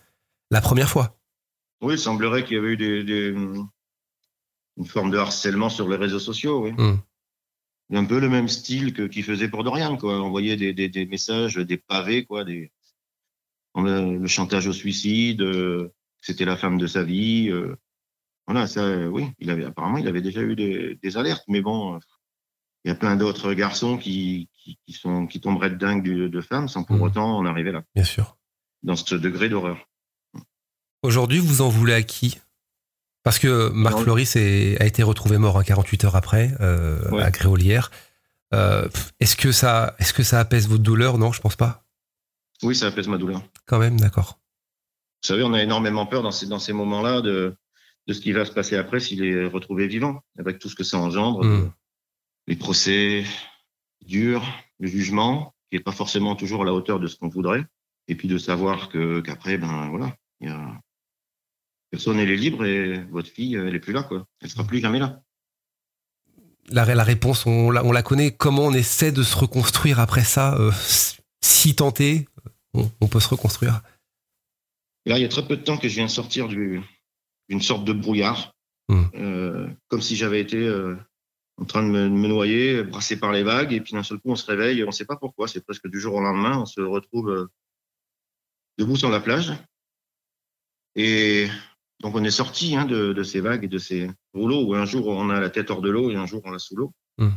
la 0.52 0.60
première 0.60 0.90
fois. 0.90 1.16
Oui, 1.82 1.94
il 1.94 2.00
semblerait 2.00 2.44
qu'il 2.44 2.56
y 2.56 2.60
avait 2.60 2.74
eu 2.74 2.78
des, 2.78 3.04
des- 3.04 3.36
une 4.77 4.86
forme 4.86 5.12
de 5.12 5.18
harcèlement 5.18 5.70
sur 5.70 5.88
les 5.89 5.98
réseaux 5.98 6.20
sociaux, 6.20 6.63
oui. 6.63 6.72
Mm. 6.74 7.00
Un 7.96 8.06
peu 8.06 8.20
le 8.20 8.30
même 8.30 8.48
style 8.48 8.94
que 8.94 9.03
qu'il 9.03 9.24
faisait 9.24 9.50
pour 9.50 9.63
Dorian, 9.63 9.98
quoi. 9.98 10.20
Envoyer 10.20 10.56
des, 10.58 10.74
des, 10.74 10.89
des 10.89 11.06
messages, 11.06 11.56
des 11.58 11.77
pavés, 11.77 12.25
quoi, 12.25 12.44
des 12.44 12.72
le 13.75 14.27
chantage 14.27 14.68
au 14.68 14.74
suicide, 14.74 15.42
euh, 15.42 15.92
c'était 16.22 16.46
la 16.46 16.56
femme 16.58 16.77
de 16.77 16.88
sa 16.88 17.03
vie. 17.03 17.50
euh. 17.50 17.75
voilà, 18.48 18.68
ça, 18.68 18.82
euh, 18.84 19.08
oui, 19.08 19.25
il 19.39 19.50
avait 19.50 19.65
apparemment 19.65 19.98
il 19.98 20.08
avait 20.08 20.22
déjà 20.22 20.42
eu 20.42 20.56
des, 20.56 20.96
des 21.01 21.18
alertes, 21.18 21.44
mais 21.48 21.62
bon, 21.62 22.00
il 22.86 22.89
y 22.89 22.92
a 22.92 22.96
plein 22.96 23.15
d'autres 23.15 23.53
garçons 23.53 23.98
qui, 23.98 24.48
qui, 24.53 24.77
qui 24.86 24.94
sont 24.94 25.25
qui 25.27 25.39
tomberaient 25.42 25.72
de 25.72 25.75
dingue 25.75 26.03
de, 26.03 26.27
de 26.27 26.42
femmes 26.42 26.68
sans 26.68 26.84
pour 26.84 26.98
Mm. 26.98 27.01
autant 27.01 27.38
en 27.38 27.46
arriver 27.46 27.72
là, 27.72 27.84
Bien 27.96 28.03
sûr. 28.03 28.38
dans 28.84 28.96
ce 28.96 29.15
degré 29.15 29.50
d'horreur. 29.50 29.88
Aujourd'hui, 31.01 31.39
vous 31.39 31.62
en 31.62 31.70
voulez 31.70 31.94
à 31.94 32.03
qui? 32.03 32.39
Parce 33.24 33.39
que 33.39 33.70
Marc 33.70 33.96
Non. 33.98 34.03
Floris 34.03 34.36
est- 34.36 34.80
a 34.82 34.86
été 34.86 35.01
retrouvé 35.03 35.38
mort 35.38 35.58
hein, 35.58 35.63
48 35.63 36.03
heures 36.06 36.15
après, 36.15 36.51
euh, 36.60 37.10
Ouais. 37.12 37.24
à 37.24 37.32
Gréolière. 37.32 37.89
Euh, 38.53 38.88
est-ce 39.20 39.36
que 39.36 39.51
ça, 39.51 39.96
est-ce 40.00 40.13
que 40.13 40.24
ça 40.24 40.39
apaise 40.39 40.68
votre 40.68 40.84
douleur? 40.84 41.18
Non, 41.18 41.32
je 41.32 41.42
pense 41.42 41.56
pas. 41.56 41.86
Oui, 42.62 42.75
ça 42.75 42.88
apaise 42.88 43.08
ma 43.08 43.18
douleur. 43.18 43.42
Quand 43.65 43.80
même, 43.80 44.00
d'accord. 44.00 44.39
Vous 45.24 45.27
savez, 45.27 45.44
on 45.44 45.53
a 45.53 45.63
énormément 45.63 46.06
peur 46.06 46.22
dans 46.22 46.32
ces, 46.32 46.48
dans 46.48 46.60
ces 46.60 46.74
moments-là 46.74 47.22
de, 47.22 47.56
de 48.08 48.13
ce 48.13 48.20
qui 48.20 48.34
va 48.34 48.44
se 48.46 48.51
passer 48.51 48.75
après 48.75 49.00
s'il 49.00 49.24
est 49.24 49.46
retrouvé 49.48 49.88
vivant, 49.88 50.22
avec 50.38 50.60
tout 50.60 50.68
ce 50.70 50.75
que 50.75 50.84
ça 50.84 50.98
engendre, 50.98 51.44
Mm. 51.46 51.72
les 52.48 52.56
procès 52.58 53.24
durs, 54.06 54.44
le 54.80 54.88
jugement, 54.88 55.56
qui 55.72 55.77
n'est 55.77 55.84
pas 55.84 55.94
forcément 55.94 56.36
toujours 56.36 56.62
à 56.63 56.65
la 56.65 56.74
hauteur 56.74 57.00
de 57.00 57.08
ce 57.08 57.15
qu'on 57.15 57.30
voudrait, 57.30 57.65
et 58.10 58.15
puis 58.15 58.27
de 58.27 58.38
savoir 58.38 58.89
que 58.89 59.22
qu'après, 59.22 59.58
ben 59.58 59.89
voilà, 59.89 60.13
il 60.42 60.50
y 60.50 60.51
a 60.51 60.80
personne 61.94 62.18
elle 62.20 62.32
est 62.32 62.36
libre 62.36 62.66
et 62.66 63.04
votre 63.12 63.30
fille, 63.30 63.54
elle 63.54 63.76
est 63.76 63.80
plus 63.80 63.94
là, 63.94 64.02
quoi. 64.02 64.26
Elle 64.42 64.50
sera 64.50 64.64
plus 64.66 64.80
jamais 64.80 64.98
là. 64.98 65.22
La, 66.70 66.86
la 66.96 67.04
réponse, 67.04 67.46
on 67.46 67.70
la, 67.70 67.86
on 67.86 67.92
la 67.92 68.02
connaît. 68.02 68.32
Comment 68.36 68.64
on 68.64 68.74
essaie 68.74 69.12
de 69.12 69.22
se 69.22 69.36
reconstruire 69.38 70.00
après 70.00 70.24
ça 70.24 70.56
euh, 70.58 70.72
Si 71.42 71.76
tenté, 71.76 72.28
on, 72.74 72.90
on 73.00 73.08
peut 73.08 73.20
se 73.20 73.30
reconstruire. 73.30 73.82
Là, 75.06 75.20
il 75.20 75.22
y 75.22 75.26
a 75.26 75.30
très 75.30 75.46
peu 75.48 75.56
de 75.56 75.62
temps 75.62 75.78
que 75.78 75.88
je 75.88 75.94
viens 75.94 76.06
de 76.06 76.10
sortir 76.12 76.48
du- 76.48 76.82
d'une 77.48 77.62
sorte 77.62 77.86
de 77.86 77.94
brouillard, 77.94 78.52
Mm. 78.90 79.04
euh, 79.16 79.70
comme 79.88 80.02
si 80.02 80.16
j'avais 80.18 80.42
été 80.42 80.58
euh, 80.58 80.96
en 81.62 81.66
train 81.66 81.84
de 81.84 81.90
me, 81.90 82.04
de 82.10 82.14
me 82.14 82.28
noyer, 82.28 82.84
brassé 82.84 83.18
par 83.20 83.32
les 83.32 83.44
vagues, 83.44 83.72
et 83.72 83.80
puis 83.82 83.94
d'un 83.94 84.04
seul 84.04 84.18
coup, 84.18 84.32
on 84.32 84.36
se 84.36 84.46
réveille, 84.46 84.84
on 84.84 84.88
ne 84.88 84.92
sait 84.92 85.06
pas 85.06 85.16
pourquoi, 85.16 85.48
c'est 85.48 85.62
presque 85.64 85.88
du 85.88 86.00
jour 86.02 86.16
au 86.16 86.22
lendemain, 86.22 86.58
on 86.58 86.66
se 86.66 86.82
retrouve 86.82 87.30
euh, 87.30 87.48
debout 88.80 88.96
sur 88.98 89.10
la 89.10 89.20
plage. 89.22 89.54
Et 90.96 91.48
donc, 92.02 92.16
on 92.16 92.24
est 92.24 92.32
sorti 92.32 92.76
hein, 92.76 92.86
de, 92.86 93.14
de 93.14 93.24
ces 93.24 93.40
vagues 93.40 93.64
et 93.64 93.68
de 93.70 93.78
ces 93.78 94.10
rouleaux 94.34 94.64
où 94.66 94.76
un 94.76 94.86
jour 94.86 95.08
on 95.08 95.30
a 95.30 95.40
la 95.40 95.50
tête 95.50 95.72
hors 95.72 95.82
de 95.82 95.90
l'eau 95.90 96.12
et 96.12 96.16
un 96.16 96.26
jour 96.26 96.42
on 96.44 96.52
l'a 96.52 96.60
sous 96.60 96.76
l'eau. 96.76 96.94
Mm. 97.18 97.30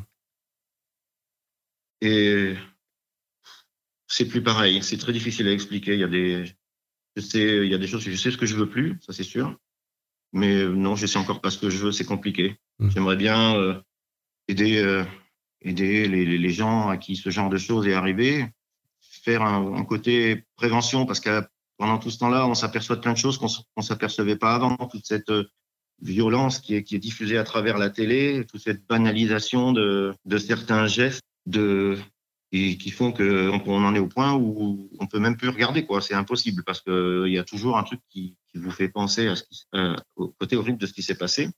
Et 2.00 2.54
c'est 4.06 4.28
plus 4.28 4.42
pareil, 4.42 4.82
c'est 4.82 4.98
très 4.98 5.12
difficile 5.12 5.48
à 5.48 5.52
expliquer. 5.52 5.94
Il 5.94 6.00
y 6.00 6.04
a 6.04 6.08
des, 6.08 6.44
je 7.16 7.20
sais, 7.20 7.64
il 7.64 7.70
y 7.70 7.74
a 7.74 7.78
des 7.78 7.86
choses, 7.86 8.02
je 8.02 8.14
sais 8.16 8.30
ce 8.30 8.36
que 8.36 8.46
je 8.46 8.56
veux 8.56 8.68
plus, 8.68 8.98
ça 9.00 9.12
c'est 9.12 9.22
sûr. 9.24 9.56
Mais 10.32 10.56
euh, 10.56 10.74
non, 10.74 10.96
je 10.96 11.06
sais 11.06 11.18
encore 11.18 11.40
pas 11.40 11.50
ce 11.50 11.58
que 11.58 11.70
je 11.70 11.78
veux, 11.78 11.92
c'est 11.92 12.04
compliqué. 12.04 12.56
Mm. 12.78 12.90
J'aimerais 12.90 13.16
bien 13.16 13.56
euh, 13.56 13.80
aider, 14.48 14.78
euh, 14.78 15.04
aider 15.60 16.08
les, 16.08 16.24
les- 16.38 16.50
gens 16.50 16.88
à 16.88 16.96
qui 16.96 17.16
ce 17.16 17.30
genre 17.30 17.50
de 17.50 17.58
choses 17.58 17.86
est 17.86 17.94
arrivé, 17.94 18.46
faire 19.00 19.42
un, 19.42 19.76
un 19.76 19.84
côté 19.84 20.44
prévention, 20.56 21.06
parce 21.06 21.20
que 21.20 21.42
pendant 21.78 21.98
tout 21.98 22.10
ce 22.10 22.18
temps-là, 22.18 22.46
on 22.46 22.54
s'aperçoit 22.54 22.96
de 22.96 23.00
plein 23.00 23.12
de 23.12 23.18
choses 23.18 23.38
qu'on 23.38 23.48
qu'on 23.74 23.82
s'apercevait 23.82 24.36
pas 24.36 24.54
avant. 24.54 24.76
Toute 24.76 25.06
cette 25.06 25.30
euh, 25.30 25.44
violence 26.00 26.58
qui 26.58 26.74
est, 26.74 26.82
qui 26.82 26.96
est 26.96 27.00
diffusée 27.00 27.38
à 27.38 27.44
travers 27.44 27.78
la 27.78 27.90
télé, 27.90 28.44
toute 28.50 28.60
cette 28.60 28.86
banalisation 28.86 29.72
de, 29.72 30.14
de 30.24 30.38
certains 30.38 30.86
gestes, 30.86 31.22
de 31.46 31.98
et 32.52 32.78
qui 32.78 32.90
font 32.90 33.12
qu'on 33.12 33.60
on 33.66 33.84
en 33.84 33.94
est 33.94 33.98
au 33.98 34.06
point 34.06 34.34
où 34.34 34.88
on 35.00 35.06
peut 35.06 35.18
même 35.18 35.36
plus 35.36 35.48
regarder 35.48 35.84
quoi. 35.84 36.00
C'est 36.00 36.14
impossible 36.14 36.62
parce 36.64 36.80
que 36.80 37.24
il 37.26 37.32
y 37.32 37.38
a 37.38 37.44
toujours 37.44 37.76
un 37.76 37.82
truc 37.82 38.00
qui, 38.08 38.36
qui 38.50 38.58
vous 38.58 38.70
fait 38.70 38.88
penser 38.88 39.26
à 39.26 39.36
ce 39.36 39.42
qui, 39.42 39.64
euh, 39.74 39.96
au 40.14 40.28
côté 40.28 40.56
horrible 40.56 40.78
de 40.78 40.86
ce 40.86 40.92
qui 40.92 41.02
s'est 41.02 41.16
passé, 41.16 41.48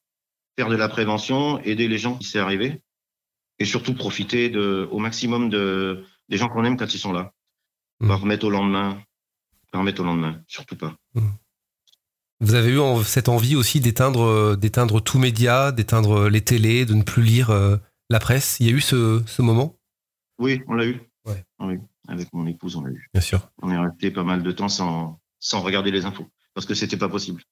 faire 0.56 0.68
de 0.68 0.76
la 0.76 0.88
prévention, 0.88 1.60
aider 1.60 1.88
les 1.88 1.98
gens 1.98 2.16
qui 2.16 2.24
s'est 2.24 2.38
arrivé, 2.38 2.80
et 3.58 3.64
surtout 3.64 3.94
profiter 3.94 4.48
de, 4.48 4.88
au 4.90 4.98
maximum 4.98 5.50
de, 5.50 6.04
des 6.28 6.36
gens 6.36 6.48
qu'on 6.48 6.64
aime 6.64 6.76
quand 6.76 6.92
ils 6.94 6.98
sont 6.98 7.12
là. 7.12 7.32
Mm. 8.00 8.08
Pas 8.08 8.16
remettre 8.16 8.46
au 8.46 8.50
lendemain, 8.50 9.02
remettre 9.74 10.00
au 10.00 10.04
lendemain, 10.04 10.42
surtout 10.46 10.76
pas. 10.76 10.96
Vous 12.40 12.54
avez 12.54 12.72
eu 12.72 13.04
cette 13.04 13.28
envie 13.28 13.56
aussi 13.56 13.80
d'éteindre, 13.80 14.22
euh, 14.22 14.56
d'éteindre 14.56 15.02
tout 15.02 15.18
média, 15.18 15.72
d'éteindre 15.72 16.28
les 16.28 16.40
télés, 16.40 16.86
de 16.86 16.94
ne 16.94 17.02
plus 17.02 17.22
lire 17.22 17.50
euh, 17.50 17.76
la 18.10 18.20
presse? 18.20 18.58
Il 18.60 18.66
y 18.66 18.70
a 18.70 18.72
eu 18.72 18.80
ce, 18.80 19.22
ce 19.26 19.42
moment? 19.42 19.76
Oui, 20.38 20.62
on 20.68 20.74
l'a 20.74 20.86
eu. 20.86 21.00
Ouais. 21.26 21.44
On 21.58 21.66
l'a 21.66 21.74
eu. 21.74 21.82
Avec 22.06 22.32
mon 22.32 22.46
épouse, 22.46 22.76
on 22.76 22.82
l'a 22.82 22.90
eu. 22.90 23.08
Bien 23.12 23.20
sûr. 23.20 23.50
On 23.60 23.70
est 23.70 23.78
resté 23.78 24.10
pas 24.10 24.22
mal 24.22 24.42
de 24.42 24.52
temps 24.52 24.68
sans, 24.68 25.20
sans 25.40 25.60
regarder 25.60 25.90
les 25.90 26.04
infos. 26.04 26.28
Parce 26.54 26.66
que 26.66 26.74
c'était 26.74 26.96
pas 26.96 27.08
possible. 27.08 27.42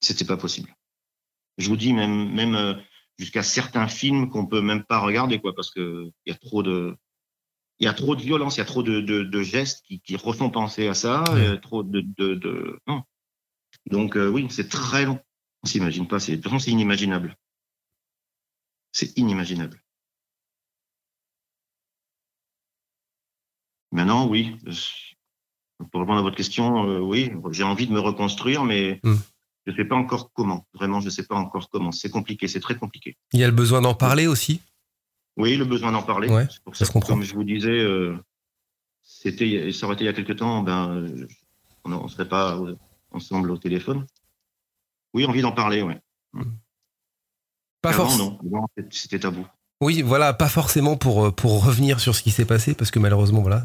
C'était 0.00 0.24
pas 0.24 0.38
possible. 0.38 0.74
Je 1.58 1.68
vous 1.68 1.76
dis, 1.76 1.92
même, 1.92 2.32
même 2.32 2.54
euh, 2.54 2.74
jusqu'à 3.18 3.42
certains 3.42 3.86
films 3.86 4.30
qu'on 4.30 4.46
peut 4.46 4.62
même 4.62 4.82
pas 4.84 4.98
regarder, 4.98 5.40
quoi, 5.40 5.54
parce 5.54 5.70
que 5.70 6.10
il 6.24 6.32
y 6.32 6.34
a 6.34 6.38
trop 6.38 6.62
de, 6.62 6.96
il 7.82 7.86
y 7.86 7.88
a 7.88 7.94
trop 7.94 8.14
de 8.14 8.22
violence, 8.22 8.56
il 8.56 8.58
y 8.60 8.62
a 8.62 8.64
trop 8.64 8.84
de, 8.84 9.00
de, 9.00 9.24
de 9.24 9.42
gestes 9.42 9.82
qui, 9.84 9.98
qui 10.00 10.14
refont 10.14 10.50
penser 10.50 10.86
à 10.86 10.94
ça, 10.94 11.24
Ouais. 11.34 11.48
a 11.48 11.56
trop 11.56 11.82
de, 11.82 12.78
non. 12.86 13.02
Donc 13.90 14.16
euh, 14.16 14.28
oui, 14.28 14.46
c'est 14.50 14.68
très 14.68 15.04
long. 15.04 15.18
On 15.64 15.66
s'imagine 15.66 16.06
pas, 16.06 16.20
c'est 16.20 16.40
c'est 16.60 16.70
inimaginable. 16.70 17.36
C'est 18.92 19.18
inimaginable. 19.18 19.82
Maintenant, 23.90 24.28
oui. 24.28 24.56
euh, 24.68 24.72
Pour 25.90 26.00
répondre 26.02 26.20
à 26.20 26.22
votre 26.22 26.36
question, 26.36 26.88
euh, 26.88 27.00
oui, 27.00 27.32
j'ai 27.50 27.64
envie 27.64 27.88
de 27.88 27.92
me 27.92 28.00
reconstruire, 28.00 28.62
mais 28.64 29.00
Mm. 29.02 29.14
je 29.66 29.72
ne 29.72 29.76
sais 29.76 29.84
pas 29.84 29.96
encore 29.96 30.30
comment. 30.32 30.66
Vraiment, 30.72 31.00
je 31.00 31.06
ne 31.06 31.10
sais 31.10 31.26
pas 31.26 31.34
encore 31.34 31.68
comment. 31.68 31.90
C'est 31.90 32.10
compliqué, 32.10 32.46
c'est 32.46 32.60
très 32.60 32.76
compliqué. 32.76 33.16
Il 33.32 33.40
y 33.40 33.44
a 33.44 33.48
le 33.48 33.52
besoin 33.52 33.80
d'en 33.80 33.94
parler 33.94 34.28
aussi? 34.28 34.60
Oui, 35.36 35.56
le 35.56 35.64
besoin 35.64 35.92
d'en 35.92 36.02
parler. 36.02 36.28
Ouais, 36.28 36.46
pour 36.64 36.76
ça 36.76 36.80
ça 36.80 36.88
se 36.88 36.92
comprend. 36.92 37.14
comme 37.14 37.22
je 37.22 37.34
vous 37.34 37.44
disais, 37.44 37.70
euh, 37.70 38.16
c'était, 39.02 39.72
ça 39.72 39.86
aurait 39.86 39.94
été 39.94 40.04
il 40.04 40.06
y 40.06 40.10
a 40.10 40.12
quelque 40.12 40.32
temps, 40.34 40.62
ben, 40.62 40.90
euh, 40.94 41.26
on 41.84 42.02
ne 42.04 42.08
serait 42.08 42.28
pas 42.28 42.56
euh, 42.56 42.76
ensemble 43.12 43.50
au 43.50 43.56
téléphone. 43.56 44.06
Oui, 45.14 45.24
envie 45.26 45.42
d'en 45.42 45.52
parler, 45.52 45.82
ouais. 45.82 46.00
Pas 47.80 47.90
Avant, 47.90 48.04
forcément. 48.08 48.38
non. 48.44 48.66
C'était 48.90 49.18
tabou. 49.18 49.46
Oui, 49.80 50.02
voilà, 50.02 50.32
pas 50.32 50.48
forcément 50.48 50.96
pour, 50.96 51.34
pour 51.34 51.64
revenir 51.64 51.98
sur 51.98 52.14
ce 52.14 52.22
qui 52.22 52.30
s'est 52.30 52.44
passé, 52.44 52.74
parce 52.74 52.90
que 52.90 52.98
malheureusement, 53.00 53.42
voilà, 53.42 53.64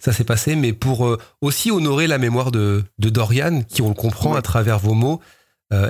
ça 0.00 0.12
s'est 0.12 0.24
passé, 0.24 0.56
mais 0.56 0.72
pour 0.72 1.16
aussi 1.40 1.70
honorer 1.70 2.06
la 2.08 2.18
mémoire 2.18 2.50
de, 2.50 2.82
de 2.98 3.08
Dorian, 3.08 3.62
qui, 3.62 3.80
on 3.80 3.88
le 3.88 3.94
comprend 3.94 4.32
Ouais. 4.32 4.38
à 4.38 4.42
travers 4.42 4.78
vos 4.80 4.94
mots, 4.94 5.20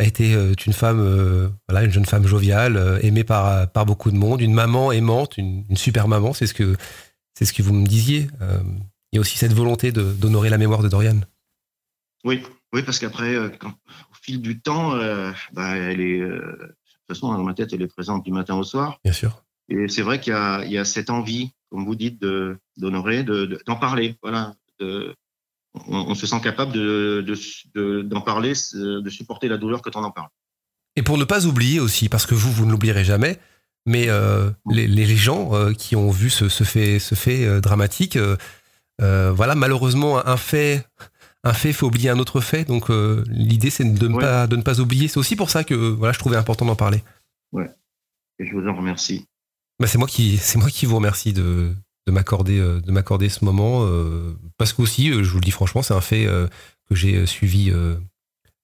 était 0.00 0.34
euh, 0.34 0.54
une 0.66 0.72
femme, 0.72 1.00
euh, 1.00 1.48
voilà, 1.68 1.84
une 1.84 1.92
jeune 1.92 2.04
femme 2.06 2.26
joviale, 2.26 2.76
euh, 2.76 2.98
aimée 3.02 3.24
par, 3.24 3.70
par 3.70 3.86
beaucoup 3.86 4.10
de 4.10 4.16
monde, 4.16 4.40
une 4.40 4.54
maman 4.54 4.92
aimante, 4.92 5.36
une, 5.38 5.64
une 5.68 5.76
super 5.76 6.08
maman, 6.08 6.32
c'est 6.32 6.46
ce 6.46 6.54
que, 6.54 6.76
c'est 7.34 7.44
ce 7.44 7.52
que 7.52 7.62
vous 7.62 7.72
me 7.74 7.86
disiez. 7.86 8.28
Euh, 8.42 8.58
il 9.12 9.16
y 9.16 9.18
a 9.18 9.20
aussi 9.20 9.38
cette 9.38 9.52
volonté 9.52 9.92
d'honorer 9.92 10.48
la 10.50 10.58
mémoire 10.58 10.82
de 10.82 10.88
Dorian. 10.88 11.20
Oui, 12.24 12.42
oui, 12.72 12.82
parce 12.82 12.98
qu'après, 12.98 13.34
euh, 13.34 13.48
au 13.64 14.14
fil 14.22 14.40
du 14.40 14.60
temps, 14.60 14.94
euh, 14.94 15.30
bah, 15.52 15.76
elle 15.76 16.00
est, 16.00 16.20
euh, 16.20 16.38
de 16.38 16.66
toute 16.66 17.06
façon, 17.08 17.32
dans 17.32 17.42
ma 17.44 17.54
tête, 17.54 17.72
elle 17.72 17.82
est 17.82 17.86
présente 17.86 18.24
du 18.24 18.32
matin 18.32 18.56
au 18.56 18.64
soir. 18.64 18.98
Bien 19.04 19.12
sûr. 19.12 19.44
Et 19.68 19.88
c'est 19.88 20.02
vrai 20.02 20.20
qu'il 20.20 20.32
y 20.32 20.70
y 20.72 20.78
a 20.78 20.84
cette 20.84 21.10
envie, 21.10 21.52
comme 21.70 21.84
vous 21.84 21.94
dites, 21.94 22.20
de, 22.20 22.58
d'honorer, 22.76 23.22
de, 23.24 23.46
de- 23.46 23.60
d'en 23.66 23.76
parler. 23.76 24.16
Voilà. 24.22 24.54
De- 24.80 25.14
on, 25.74 25.96
on 26.10 26.14
se 26.14 26.26
sent 26.26 26.40
capable 26.42 26.72
de, 26.72 27.24
de, 27.26 27.34
de- 27.74 28.02
d'en 28.02 28.20
parler, 28.20 28.52
de 28.74 29.10
supporter 29.10 29.48
la 29.48 29.56
douleur 29.58 29.82
quand 29.82 29.96
on 29.96 30.04
en 30.04 30.10
parle. 30.10 30.28
Et 30.96 31.02
pour 31.02 31.18
ne 31.18 31.24
pas 31.24 31.46
oublier 31.46 31.80
aussi, 31.80 32.08
parce 32.08 32.26
que 32.26 32.34
vous, 32.34 32.52
vous 32.52 32.66
ne 32.66 32.70
l'oublierez 32.70 33.04
jamais, 33.04 33.38
mais 33.86 34.08
euh, 34.08 34.50
les, 34.70 34.86
les 34.86 35.06
gens 35.16 35.54
euh, 35.54 35.72
qui 35.72 35.96
ont 35.96 36.10
vu 36.10 36.30
ce, 36.30 36.48
ce 36.48 36.64
fait, 36.64 36.98
ce 36.98 37.14
fait 37.16 37.44
euh, 37.44 37.60
dramatique, 37.60 38.16
euh, 38.16 38.36
euh, 39.00 39.32
voilà, 39.32 39.54
malheureusement, 39.56 40.24
un 40.24 40.36
fait, 40.36 40.86
un 41.42 41.52
fait 41.52 41.72
fait 41.72 41.84
oublier 41.84 42.10
un 42.10 42.18
autre 42.20 42.40
fait. 42.40 42.64
Donc 42.64 42.90
euh, 42.90 43.24
l'idée, 43.28 43.70
c'est 43.70 43.84
de 43.84 44.08
ne 44.08 44.14
Ouais. 44.14 44.20
pas, 44.20 44.46
de 44.46 44.54
ne 44.56 44.62
pas 44.62 44.78
oublier. 44.80 45.08
C'est 45.08 45.18
aussi 45.18 45.34
pour 45.34 45.50
ça 45.50 45.64
que 45.64 45.74
voilà, 45.74 46.12
je 46.12 46.18
trouvais 46.20 46.36
important 46.36 46.64
d'en 46.64 46.76
parler. 46.76 47.02
Et 48.38 48.46
je 48.46 48.52
vous 48.52 48.66
en 48.68 48.74
remercie. 48.76 49.26
Bah, 49.80 49.86
c'est 49.86 49.98
moi 49.98 50.08
qui, 50.08 50.38
c'est 50.38 50.58
moi 50.58 50.70
qui 50.70 50.86
vous 50.86 50.96
remercie 50.96 51.32
de, 51.32 51.74
de 52.06 52.12
m'accorder, 52.12 52.58
euh, 52.58 52.80
de 52.80 52.92
m'accorder 52.92 53.28
ce 53.28 53.44
moment, 53.44 53.84
euh, 53.84 54.36
parce 54.58 54.72
qu'aussi, 54.72 55.10
euh, 55.10 55.22
je 55.22 55.30
vous 55.30 55.38
le 55.38 55.44
dis 55.44 55.50
franchement, 55.50 55.82
c'est 55.82 55.94
un 55.94 56.00
fait 56.00 56.26
que 56.88 56.94
j'ai 56.94 57.24
suivi 57.26 57.72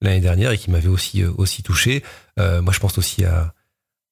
l'année 0.01 0.19
dernière 0.19 0.51
et 0.51 0.57
qui 0.57 0.69
m'avait 0.69 0.87
aussi, 0.87 1.23
aussi 1.23 1.63
touché. 1.63 2.03
Moi, 2.37 2.71
je 2.71 2.79
pense 2.79 2.97
aussi 2.97 3.25
à, 3.25 3.53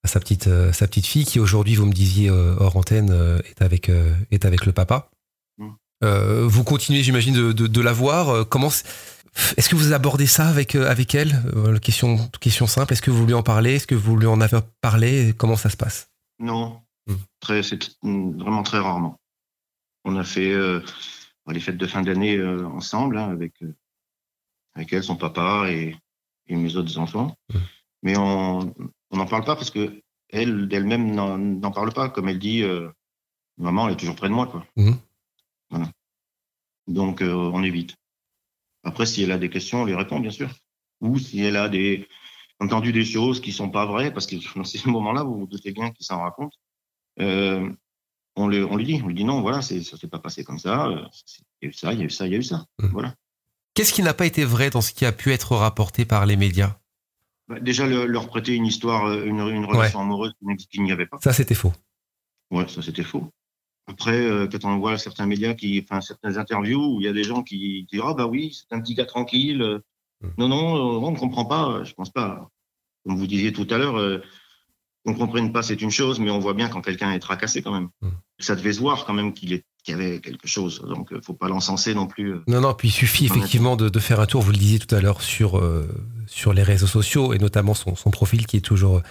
à 0.03 0.07
sa 0.07 0.19
petite, 0.19 0.49
sa 0.73 0.87
petite 0.87 1.05
fille 1.05 1.25
qui 1.25 1.39
aujourd'hui, 1.39 1.75
vous 1.75 1.85
me 1.85 1.93
disiez 1.93 2.29
hors 2.31 2.75
antenne, 2.75 3.39
est 3.45 3.61
avec, 3.61 3.91
est 4.31 4.45
avec 4.45 4.65
le 4.65 4.71
papa. 4.71 5.11
Mm. 5.59 6.47
Vous 6.47 6.63
continuez, 6.63 7.03
j'imagine, 7.03 7.35
de, 7.35 7.51
de, 7.51 7.67
de 7.67 7.81
la 7.81 7.93
voir. 7.93 8.47
Comment 8.49 8.71
est-ce 9.57 9.69
que 9.69 9.75
vous 9.75 9.93
abordez 9.93 10.25
ça 10.25 10.47
avec, 10.47 10.73
avec 10.73 11.13
elle? 11.13 11.43
Question, 11.83 12.17
question 12.39 12.65
simple. 12.65 12.93
Est-ce 12.93 13.03
que 13.03 13.11
vous 13.11 13.27
lui 13.27 13.35
en 13.35 13.43
parlez 13.43 13.75
Est-ce 13.75 13.87
que 13.87 13.95
vous 13.95 14.17
lui 14.17 14.25
en 14.25 14.41
avez 14.41 14.57
parlé? 14.81 15.33
Comment 15.37 15.55
ça 15.55 15.69
se 15.69 15.77
passe? 15.77 16.09
Non, 16.39 16.81
Très, 17.39 17.63
c'est 17.63 17.97
vraiment 18.03 18.63
très 18.63 18.79
rarement. 18.79 19.19
On 20.05 20.15
a 20.15 20.23
fait 20.23 20.51
euh, 20.51 20.81
les 21.47 21.59
fêtes 21.59 21.77
de 21.77 21.87
fin 21.87 22.01
d'année 22.01 22.37
euh, 22.37 22.67
ensemble 22.67 23.17
hein, 23.17 23.29
avec, 23.29 23.61
euh, 23.63 23.75
avec 24.75 24.93
elle, 24.93 25.03
son 25.03 25.15
papa 25.15 25.65
et, 25.69 25.95
et 26.47 26.55
mes 26.55 26.75
autres 26.75 26.97
enfants. 26.97 27.37
Hmm. 27.53 27.59
Mais 28.03 28.17
on 28.17 28.73
n'en 29.11 29.25
parle 29.25 29.43
pas 29.43 29.55
parce 29.55 29.71
que 29.71 30.01
elle 30.29 30.67
d'elle-même 30.67 31.11
n'en 31.11 31.71
parle 31.71 31.91
pas. 31.91 32.09
Comme 32.09 32.29
elle 32.29 32.39
dit, 32.39 32.63
maman, 33.57 33.87
elle 33.87 33.95
est 33.95 33.97
toujours 33.97 34.15
près 34.15 34.29
de 34.29 34.33
moi. 34.33 34.45
Quoi. 34.45 34.65
Mhm. 34.77 34.95
Voilà. 35.71 35.91
Donc, 36.87 37.21
on 37.21 37.63
évite. 37.63 37.97
Après, 38.83 39.05
si 39.05 39.23
elle 39.23 39.31
a 39.31 39.39
des 39.39 39.49
questions, 39.49 39.81
on 39.81 39.85
les 39.85 39.95
répond, 39.95 40.19
bien 40.19 40.31
sûr. 40.31 40.49
Ou 41.01 41.17
si 41.17 41.41
elle 41.41 41.57
a 41.57 41.67
des, 41.67 42.07
entendu 42.59 42.91
des 42.91 43.05
choses 43.05 43.41
qui 43.41 43.51
sont 43.51 43.69
pas 43.69 43.85
vraies, 43.85 44.13
parce 44.13 44.27
que 44.27 44.35
dans 44.55 44.63
ces 44.63 44.87
moments-là, 44.89 45.23
vous 45.23 45.39
vous 45.39 45.47
doutez 45.47 45.71
bien 45.71 45.91
qu'il 45.91 46.05
s'en 46.05 46.21
raconte, 46.21 46.53
euh, 47.21 47.69
on, 48.35 48.47
le, 48.47 48.65
on 48.65 48.75
lui 48.77 48.85
dit, 48.85 49.01
on 49.03 49.07
lui 49.07 49.15
dit 49.15 49.23
non, 49.25 49.41
voilà, 49.41 49.61
ça 49.61 49.75
s'est 49.81 50.07
pas 50.07 50.19
passé 50.19 50.43
comme 50.43 50.59
ça, 50.59 50.87
euh, 50.87 51.05
il 51.61 51.65
y 51.65 51.67
a 51.67 51.69
eu 51.69 51.73
ça, 51.73 51.93
il 51.93 51.99
y 51.99 52.01
a 52.03 52.05
eu 52.05 52.09
ça, 52.09 52.25
il 52.27 52.31
y 52.33 52.35
a 52.35 52.39
eu 52.39 52.43
ça. 52.43 52.65
Mhm. 52.81 52.89
Voilà. 52.91 53.15
Qu'est-ce 53.73 53.93
qui 53.93 54.01
n'a 54.03 54.13
pas 54.13 54.25
été 54.25 54.43
vrai 54.45 54.69
dans 54.69 54.81
ce 54.81 54.91
qui 54.93 55.05
a 55.05 55.11
pu 55.11 55.31
être 55.31 55.55
rapporté 55.55 56.05
par 56.05 56.25
les 56.25 56.35
médias? 56.35 56.77
Bah, 57.47 57.59
déjà, 57.59 57.87
le- 57.87 58.05
leur 58.05 58.27
prêter 58.27 58.53
une 58.55 58.65
histoire, 58.65 59.05
euh, 59.05 59.25
une, 59.25 59.39
une 59.39 59.65
relation 59.65 60.01
amoureuse 60.01 60.33
qui 60.39 60.45
n'ex- 60.45 60.65
qu'il 60.67 60.83
n'y 60.83 60.91
avait 60.91 61.05
pas. 61.07 61.17
Ça, 61.21 61.33
c'était 61.33 61.55
faux. 61.55 61.73
Ouais, 62.51 62.67
ça 62.67 62.81
c'était 62.81 63.03
faux. 63.03 63.29
Après, 63.87 64.19
euh, 64.19 64.47
quand 64.47 64.65
on 64.65 64.77
voit 64.79 64.97
certains 64.97 65.25
médias 65.25 65.53
qui, 65.55 65.83
enfin 65.83 65.99
certaines 66.01 66.37
interviews 66.37 66.95
où 66.95 67.01
il 67.01 67.05
y 67.05 67.07
a 67.07 67.13
des 67.13 67.23
gens 67.23 67.41
qui 67.43 67.87
disent 67.91 68.01
ah 68.03 68.13
bah 68.13 68.27
oui, 68.27 68.53
c'est 68.53 68.75
un 68.75 68.81
petit 68.81 68.93
gars 68.95 69.05
tranquille. 69.05 69.61
euh, 69.61 69.79
Mm. 70.21 70.27
Non 70.37 70.47
non, 70.49 70.75
on 71.01 71.11
ne 71.11 71.17
comprend 71.17 71.45
pas. 71.45 71.81
Je 71.85 71.93
pense 71.93 72.09
pas. 72.09 72.49
Comme 73.05 73.15
vous 73.15 73.25
disiez 73.25 73.53
tout 73.53 73.65
à 73.69 73.77
l'heure, 73.77 73.97
euh, 73.97 74.21
qu'on 75.05 75.13
comprenne 75.13 75.51
pas 75.51 75.63
c'est 75.63 75.81
une 75.81 75.91
chose, 75.91 76.19
mais 76.19 76.29
on 76.29 76.39
voit 76.39 76.53
bien 76.53 76.69
quand 76.69 76.81
quelqu'un 76.81 77.11
est 77.11 77.19
tracassé 77.19 77.61
quand 77.61 77.71
même. 77.71 77.89
Mm. 78.01 78.09
Ça 78.39 78.55
devait 78.55 78.73
se 78.73 78.79
voir 78.79 79.05
quand 79.05 79.13
même 79.13 79.33
qu'il 79.33 79.53
est 79.53 79.63
qu'il 79.83 79.97
y 79.97 79.97
avait 79.97 80.19
quelque 80.19 80.47
chose. 80.47 80.81
Donc 80.81 81.13
euh, 81.13 81.21
faut 81.21 81.33
pas 81.33 81.47
l'encenser 81.47 81.93
non 81.93 82.07
plus. 82.07 82.33
euh. 82.33 82.43
Non, 82.47 82.61
non, 82.61 82.73
puis 82.73 82.89
il 82.89 82.91
suffit 82.91 83.25
effectivement 83.25 83.75
de, 83.75 83.89
de 83.89 83.99
faire 83.99 84.19
un 84.19 84.25
tour, 84.25 84.41
vous 84.41 84.51
le 84.51 84.57
disiez 84.57 84.79
tout 84.79 84.93
à 84.93 84.99
l'heure, 84.99 85.21
sur, 85.21 85.57
euh, 85.57 85.87
sur 86.27 86.53
les 86.53 86.63
réseaux 86.63 86.87
sociaux 86.87 87.33
et 87.33 87.37
notamment 87.37 87.73
son, 87.73 87.95
son 87.95 88.11
profil 88.11 88.45
qui 88.45 88.57
est 88.57 88.61
toujours, 88.61 89.01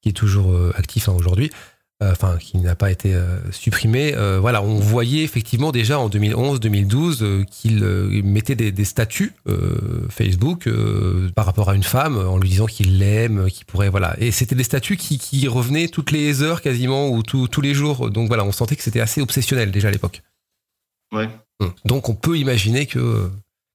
qui 0.00 0.08
est 0.08 0.12
toujours 0.12 0.54
actif 0.74 1.08
hein, 1.08 1.12
aujourd'hui, 1.12 1.50
enfin, 2.12 2.36
qui 2.38 2.58
n'a 2.58 2.74
pas 2.74 2.90
été 2.90 3.14
euh, 3.14 3.38
supprimé. 3.52 4.14
Euh, 4.14 4.38
voilà, 4.40 4.62
on 4.62 4.76
voyait 4.78 5.22
effectivement 5.24 5.72
déjà 5.72 5.98
en 5.98 6.08
2011-2012 6.08 7.18
euh, 7.22 7.44
qu'il 7.44 7.82
euh, 7.84 8.22
mettait 8.22 8.54
des, 8.56 8.72
des 8.72 8.84
statuts 8.84 9.32
euh, 9.48 10.06
Facebook 10.10 10.66
euh, 10.66 11.30
par 11.34 11.46
rapport 11.46 11.70
à 11.70 11.74
une 11.74 11.82
femme 11.82 12.16
en 12.18 12.38
lui 12.38 12.48
disant 12.48 12.66
qu'il 12.66 12.98
l'aime, 12.98 13.48
qu'il 13.50 13.64
pourrait. 13.66 13.88
Voilà. 13.88 14.14
Et 14.18 14.30
c'était 14.30 14.54
des 14.54 14.64
statuts 14.64 14.96
qui, 14.96 15.18
qui 15.18 15.46
revenaient 15.48 15.88
toutes 15.88 16.10
les 16.10 16.42
heures 16.42 16.62
quasiment 16.62 17.08
ou 17.10 17.22
tout- 17.22 17.48
tous 17.48 17.60
les 17.60 17.74
jours. 17.74 18.10
Donc 18.10 18.28
voilà, 18.28 18.44
on 18.44 18.52
sentait 18.52 18.76
que 18.76 18.82
c'était 18.82 19.00
assez 19.00 19.20
obsessionnel 19.20 19.70
déjà 19.70 19.88
à 19.88 19.90
l'époque. 19.90 20.22
Ouais. 21.12 21.28
Hum. 21.60 21.72
Donc 21.84 22.08
on 22.08 22.14
peut 22.14 22.36
imaginer 22.38 22.86
que, 22.86 22.98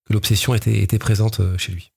que 0.05 0.13
l'obsession 0.13 0.53
était, 0.55 0.79
était 0.81 0.99
présente 0.99 1.39
euh, 1.39 1.57
chez 1.57 1.71
lui. 1.71 1.91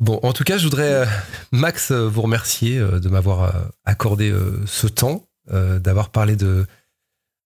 Bon, 0.00 0.18
en 0.24 0.32
tout 0.32 0.42
cas, 0.42 0.58
je 0.58 0.64
voudrais, 0.64 0.92
euh, 0.92 1.06
Max, 1.52 1.92
euh, 1.92 2.08
vous 2.08 2.22
remercier 2.22 2.78
euh, 2.78 2.98
de 2.98 3.08
m'avoir 3.08 3.42
euh, 3.44 3.62
accordé 3.84 4.28
euh, 4.28 4.60
ce 4.66 4.88
temps, 4.88 5.22
euh, 5.22 5.33
d'avoir 5.50 6.10
parlé 6.10 6.36
de, 6.36 6.66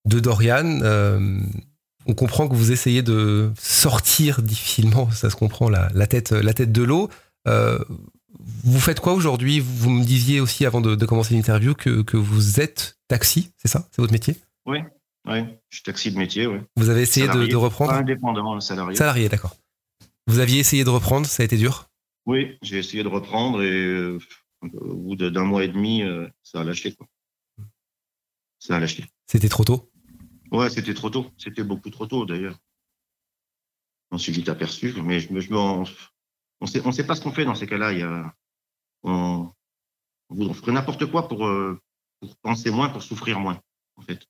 de 0.04 0.20
Dorian. 0.20 0.80
Euh, 0.82 1.40
on 2.06 2.14
comprend 2.14 2.48
que 2.48 2.54
vous 2.54 2.72
essayez 2.72 3.02
de 3.02 3.50
sortir 3.58 4.42
difficilement, 4.42 5.10
ça 5.10 5.30
se 5.30 5.36
comprend, 5.36 5.68
la, 5.68 5.88
la 5.94 6.06
tête, 6.06 6.30
la 6.32 6.54
tête 6.54 6.72
de 6.72 6.82
l'eau. 6.82 7.10
Euh, 7.46 7.78
vous 8.64 8.80
faites 8.80 9.00
quoi 9.00 9.14
aujourd'hui? 9.14 9.60
Vous 9.60 9.90
me 9.90 10.04
disiez 10.04 10.40
aussi 10.40 10.64
avant 10.64 10.80
de, 10.80 10.94
de 10.94 11.06
commencer 11.06 11.34
l'interview 11.34 11.74
que, 11.74 12.02
que 12.02 12.16
vous 12.16 12.60
êtes 12.60 12.98
taxi, 13.08 13.52
c'est 13.56 13.68
ça? 13.68 13.88
C'est 13.90 14.00
votre 14.00 14.12
métier? 14.12 14.36
Ouais. 14.66 14.84
Je 15.26 15.76
suis 15.76 15.82
taxi 15.82 16.10
de 16.10 16.16
métier. 16.16 16.46
Ouais. 16.46 16.62
Vous 16.76 16.88
avez 16.88 17.02
essayé 17.02 17.26
de, 17.26 17.32
Salarié. 17.32 17.50
de 17.52 17.56
reprendre? 17.56 17.90
Pas 17.90 17.98
indépendant, 17.98 18.58
salarié. 18.60 18.96
Salarié, 18.96 19.28
d'accord. 19.28 19.56
Vous 20.26 20.38
aviez 20.38 20.60
essayé 20.60 20.84
de 20.84 20.90
reprendre, 20.90 21.26
ça 21.26 21.42
a 21.42 21.44
été 21.44 21.58
dur? 21.58 21.90
Oui, 22.24 22.56
j'ai 22.62 22.78
essayé 22.78 23.02
de 23.02 23.08
reprendre 23.08 23.62
et 23.62 23.70
euh, 23.70 24.18
au 24.62 24.94
bout 24.94 25.16
d'un 25.16 25.44
mois 25.44 25.64
et 25.64 25.68
demi, 25.68 26.02
euh, 26.02 26.26
ça 26.42 26.60
a 26.60 26.64
lâché. 26.64 26.92
Quoi. 26.92 27.06
Ça 28.58 28.76
a 28.76 28.80
lâché. 28.80 29.04
C'était 29.26 29.48
trop 29.48 29.64
tôt? 29.64 29.90
Ouais, 30.50 30.70
c'était 30.70 30.94
trop 30.94 31.10
tôt. 31.10 31.30
C'était 31.36 31.64
beaucoup 31.64 31.90
trop 31.90 32.06
tôt 32.06 32.24
d'ailleurs. 32.24 32.58
On 34.10 34.18
s'est 34.18 34.32
vite 34.32 34.48
aperçu, 34.48 34.94
mais 35.02 35.20
je, 35.20 35.38
je 35.38 35.54
on 35.54 35.84
on 36.60 36.66
sait, 36.66 36.84
on 36.84 36.92
sait 36.92 37.06
pas 37.06 37.14
ce 37.14 37.20
qu'on 37.20 37.32
fait 37.32 37.44
dans 37.44 37.54
ces 37.54 37.66
cas-là. 37.66 37.92
Il 37.92 37.98
y 38.00 38.02
a, 38.02 38.34
on, 39.02 39.52
on 40.30 40.54
ferait 40.54 40.72
n'importe 40.72 41.06
quoi 41.06 41.28
pour, 41.28 41.46
euh, 41.46 41.80
pour 42.20 42.36
penser 42.38 42.70
moins, 42.70 42.88
pour 42.88 43.02
souffrir 43.02 43.38
moins, 43.38 43.60
en 43.96 44.02
fait. 44.02 44.26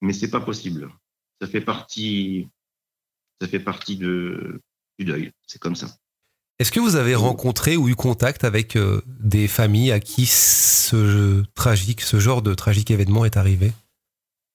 Mais 0.00 0.12
c'est 0.12 0.30
pas 0.30 0.40
possible. 0.40 0.92
Ça 1.40 1.48
fait 1.48 1.60
partie, 1.60 2.48
ça 3.40 3.48
fait 3.48 3.60
partie 3.60 3.96
de, 3.96 4.62
du 4.98 5.04
deuil. 5.04 5.32
C'est 5.46 5.60
comme 5.60 5.74
ça. 5.74 5.96
Est-ce 6.60 6.72
que 6.72 6.78
vous 6.78 6.96
avez 6.96 7.14
rencontré 7.14 7.78
ou 7.78 7.88
eu 7.88 7.94
contact 7.94 8.44
avec 8.44 8.76
euh, 8.76 9.00
des 9.06 9.48
familles 9.48 9.92
à 9.92 9.98
qui 9.98 10.26
ce 10.26 11.42
tragique, 11.54 12.02
ce 12.02 12.20
genre 12.20 12.42
de 12.42 12.52
tragique 12.52 12.90
événement 12.90 13.24
est 13.24 13.38
arrivé? 13.38 13.72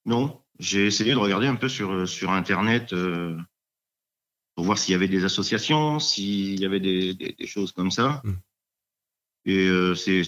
Non, 0.06 0.40
j'ai 0.60 0.86
essayé 0.86 1.14
de 1.14 1.18
regarder 1.18 1.48
un 1.48 1.56
peu 1.56 1.68
sur, 1.68 2.08
sur 2.08 2.30
Internet 2.30 2.94
euh, 2.94 3.36
pour 4.54 4.66
voir 4.66 4.78
s'il 4.78 4.92
y 4.92 4.96
avait 4.96 5.08
des 5.08 5.26
associations, 5.26 5.98
s'il 5.98 6.60
y 6.60 6.66
avait 6.68 6.80
des, 6.80 7.16
des, 7.16 7.34
des 7.34 7.48
choses 7.48 7.72
comme 7.72 7.90
ça. 7.90 8.22
Mm. 8.24 8.34
Et 9.46 9.68
euh, 9.68 9.96
c'est 9.96 10.24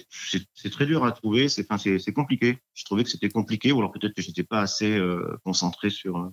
très 0.72 0.88
dur 0.88 1.06
à 1.06 1.12
trouver, 1.12 1.48
c'est 1.48 1.72
enfin, 1.72 1.92
compliqué. 2.12 2.58
Je 2.74 2.86
trouvais 2.86 3.04
que 3.04 3.12
c'était 3.12 3.30
compliqué, 3.30 3.72
ou 3.72 3.78
alors 3.78 3.92
peut-être 3.92 4.16
que 4.16 4.24
j'étais 4.24 4.44
pas 4.44 4.62
assez 4.62 4.98
euh, 4.98 5.38
concentré 5.44 5.92
sur. 5.92 6.18
euh, 6.18 6.30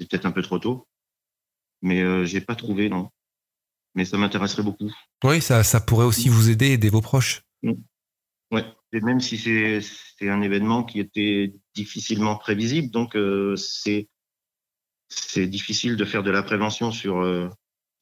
c'est 0.00 0.08
peut-être 0.08 0.24
un 0.24 0.32
peu 0.32 0.42
trop 0.42 0.58
tôt, 0.58 0.88
mais 1.82 2.00
euh, 2.00 2.24
j'ai 2.24 2.40
pas 2.40 2.54
trouvé, 2.54 2.88
non. 2.88 3.10
Mais 3.94 4.04
ça 4.04 4.18
m'intéresserait 4.18 4.62
beaucoup. 4.62 4.90
Oui, 5.22 5.40
ça, 5.40 5.62
ça 5.62 5.80
pourrait 5.80 6.06
aussi 6.06 6.28
vous 6.28 6.50
aider, 6.50 6.72
aider 6.72 6.90
vos 6.90 7.00
proches. 7.00 7.42
Ouais. 8.50 8.64
Et 8.92 9.00
même 9.00 9.20
si 9.20 9.36
c'est 9.38 10.28
un 10.28 10.40
événement 10.40 10.84
qui 10.84 11.00
était 11.00 11.52
difficilement 11.74 12.36
prévisible, 12.36 12.90
donc 12.90 13.16
euh, 13.16 13.56
c'est 13.56 14.08
c'est 15.08 15.46
difficile 15.46 15.96
de 15.96 16.04
faire 16.04 16.22
de 16.22 16.30
la 16.30 16.44
prévention 16.44 16.92
sur 16.92 17.20
euh, 17.20 17.48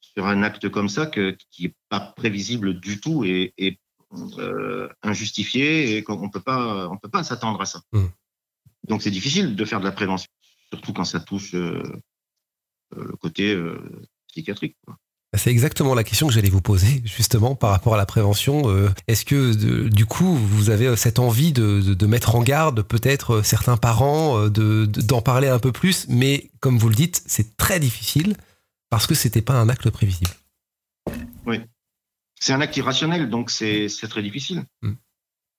sur 0.01 0.27
un 0.27 0.43
acte 0.43 0.69
comme 0.69 0.89
ça 0.89 1.07
que, 1.07 1.35
qui 1.49 1.65
est 1.65 1.75
pas 1.89 1.99
prévisible 1.99 2.79
du 2.79 2.99
tout 2.99 3.23
et, 3.23 3.53
et 3.57 3.79
euh, 4.37 4.87
injustifié 5.01 5.97
et 5.97 6.03
qu'on 6.03 6.29
peut 6.29 6.41
pas 6.41 6.87
on 6.89 6.97
peut 6.97 7.09
pas 7.09 7.23
s'attendre 7.23 7.59
à 7.61 7.65
ça. 7.65 7.81
Mm. 7.91 8.05
Donc 8.87 9.01
c'est 9.01 9.11
difficile 9.11 9.55
de 9.55 9.65
faire 9.65 9.79
de 9.79 9.85
la 9.85 9.91
prévention, 9.91 10.29
surtout 10.69 10.93
quand 10.93 11.05
ça 11.05 11.19
touche 11.19 11.53
le 11.53 12.01
côté 13.19 13.57
psychiatrique. 14.27 14.77
quoi. 14.85 14.99
C'est 15.35 15.49
exactement 15.49 15.95
la 15.95 16.03
question 16.03 16.27
que 16.27 16.33
j'allais 16.33 16.49
vous 16.49 16.61
poser, 16.61 17.01
justement, 17.05 17.55
par 17.55 17.71
rapport 17.71 17.95
à 17.95 17.97
la 17.97 18.05
prévention. 18.05 18.69
Euh, 18.69 18.89
Est-ce 19.07 19.25
que, 19.25 19.87
du 19.87 20.05
coup, 20.05 20.35
vous 20.35 20.69
avez 20.69 20.85
euh, 20.87 20.95
cette 20.95 21.17
envie 21.19 21.51
de, 21.51 21.81
de- 21.81 21.93
de 21.95 22.05
mettre 22.05 22.35
en 22.35 22.43
garde 22.43 22.81
peut-être 22.83 23.35
euh, 23.35 23.43
certains 23.43 23.77
parents, 23.77 24.43
de- 24.47 24.85
de- 24.85 25.01
d'en 25.01 25.21
parler 25.21 25.47
un 25.47 25.59
peu 25.59 25.71
plus? 25.71 26.05
Mais 26.07 26.51
comme 26.59 26.77
vous 26.77 26.89
le 26.89 26.95
dites, 26.95 27.23
c'est 27.25 27.57
très 27.57 27.79
difficile 27.79 28.35
parce 28.89 29.07
que 29.07 29.15
c'était 29.15 29.41
pas 29.41 29.53
un 29.59 29.69
acte 29.69 29.89
prévisible. 29.89 30.29
C'est 32.39 32.51
un 32.51 32.59
acte 32.61 32.75
irrationnel, 32.75 33.29
donc 33.29 33.49
c'est 33.49 33.87
c'est 33.87 34.07
très 34.09 34.21
difficile. 34.21 34.65
Mm. 34.81 34.91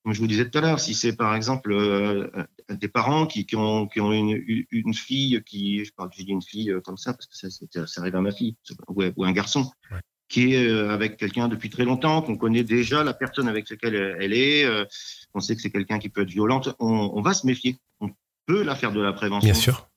Comme 0.05 0.13
je 0.13 0.19
vous 0.19 0.27
disais 0.27 0.47
tout 0.47 0.55
à 0.59 0.61
l'heure, 0.61 0.79
si 0.79 0.93
c'est 0.93 1.15
par 1.15 1.33
exemple 1.33 1.71
euh, 1.73 2.29
des 2.69 2.87
parents 2.87 3.25
qui, 3.25 3.47
qui 3.47 3.55
ont, 3.55 3.87
qui 3.87 3.99
ont 4.01 4.11
une, 4.13 4.39
une 4.69 4.93
fille 4.93 5.41
qui, 5.43 5.83
je 5.83 5.91
parle, 5.93 6.11
je 6.15 6.21
dis 6.21 6.31
une 6.31 6.43
fille 6.43 6.69
euh, 6.69 6.79
comme 6.79 6.95
ça 6.95 7.11
parce 7.13 7.25
que 7.25 7.35
ça, 7.35 7.87
ça 7.87 8.01
arrive 8.01 8.15
à 8.15 8.21
ma 8.21 8.31
fille, 8.31 8.55
ou, 8.87 9.03
ou 9.15 9.25
un 9.25 9.31
garçon, 9.31 9.71
Ouais. 9.91 9.97
qui 10.29 10.53
est 10.53 10.67
euh, 10.67 10.91
avec 10.91 11.17
quelqu'un 11.17 11.47
depuis 11.47 11.71
très 11.71 11.85
longtemps, 11.85 12.21
qu'on 12.21 12.37
connaît 12.37 12.63
déjà 12.63 13.03
la 13.03 13.15
personne 13.15 13.47
avec 13.47 13.67
laquelle 13.67 13.95
elle 13.95 14.17
elle 14.19 14.33
est, 14.33 14.63
euh, 14.63 14.85
on 15.33 15.39
sait 15.39 15.55
que 15.55 15.61
c'est 15.63 15.71
quelqu'un 15.71 15.97
qui 15.97 16.09
peut 16.09 16.21
être 16.21 16.29
violente, 16.29 16.75
on, 16.77 17.11
on 17.15 17.21
va 17.23 17.33
se 17.33 17.47
méfier. 17.47 17.79
On 17.99 18.11
peut 18.45 18.61
la 18.61 18.75
faire 18.75 18.91
de 18.91 19.01
la 19.01 19.11
prévention. 19.11 19.51
Bien 19.51 19.59
sûr. 19.59 19.89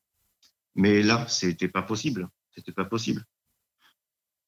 Mais 0.75 1.03
là, 1.03 1.27
c'était 1.29 1.69
pas 1.69 1.83
possible. 1.83 2.31
C'était 2.55 2.73
pas 2.73 2.87
possible. 2.87 3.27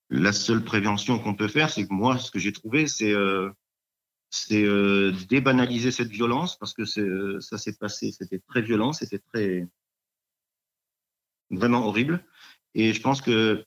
La 0.08 0.32
seule 0.32 0.64
prévention 0.64 1.18
qu'on 1.18 1.34
peut 1.34 1.48
faire, 1.48 1.68
c'est 1.68 1.86
que 1.86 1.92
moi, 1.92 2.16
ce 2.16 2.30
que 2.30 2.38
j'ai 2.38 2.52
trouvé, 2.52 2.86
c'est 2.86 3.12
euh, 3.12 3.50
c'est 4.30 4.62
euh, 4.62 5.12
débanaliser 5.28 5.90
cette 5.90 6.08
violence 6.08 6.56
parce 6.56 6.72
que 6.72 6.82
euh, 7.00 7.40
ça 7.40 7.58
s'est 7.58 7.76
passé, 7.76 8.12
c'était 8.12 8.38
très 8.38 8.62
violent, 8.62 8.92
c'était 8.92 9.18
très 9.18 9.66
vraiment 11.50 11.86
horrible. 11.86 12.24
Et 12.74 12.94
je 12.94 13.00
pense 13.00 13.20
que 13.20 13.64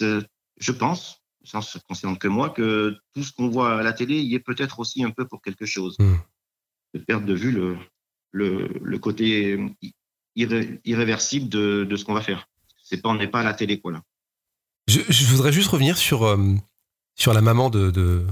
je 0.00 0.72
pense, 0.72 1.22
ça 1.44 1.58
ne 1.60 1.80
concerne 1.88 2.18
que 2.18 2.28
moi, 2.28 2.50
que 2.50 2.96
tout 3.14 3.22
ce 3.22 3.32
qu'on 3.32 3.48
voit 3.48 3.78
à 3.78 3.82
la 3.82 3.92
télé 3.92 4.20
y 4.20 4.34
est 4.34 4.40
peut-être 4.40 4.80
aussi 4.80 5.02
un 5.02 5.10
peu 5.10 5.26
pour 5.26 5.40
quelque 5.40 5.66
chose. 5.66 5.96
Mm. 5.98 6.16
De 6.94 7.00
perdre 7.00 7.26
de 7.26 7.34
vue 7.34 7.52
le, 7.52 7.76
le, 8.32 8.66
le 8.82 8.98
côté 8.98 9.58
irré- 10.36 10.80
irréversible 10.84 11.48
de, 11.50 11.84
de 11.84 11.96
ce 11.96 12.04
qu'on 12.04 12.14
va 12.14 12.22
faire. 12.22 12.48
C'est 12.82 13.02
pas, 13.02 13.10
on 13.10 13.14
n'est 13.14 13.28
pas 13.28 13.40
à 13.40 13.44
la 13.44 13.52
télé, 13.52 13.78
quoi, 13.78 13.92
là. 13.92 14.02
Je, 14.86 15.00
je 15.06 15.26
voudrais 15.26 15.52
juste 15.52 15.68
revenir 15.68 15.98
sur, 15.98 16.22
euh, 16.22 16.54
sur 17.14 17.34
la 17.34 17.42
maman 17.42 17.68
de, 17.68 17.90
de, 17.90 18.26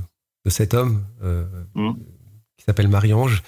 de 0.47 0.51
cet 0.51 0.73
homme 0.73 1.05
euh, 1.23 1.45
Mm. 1.75 1.93
qui 2.57 2.65
s'appelle 2.65 2.89
Marie-Ange, 2.89 3.43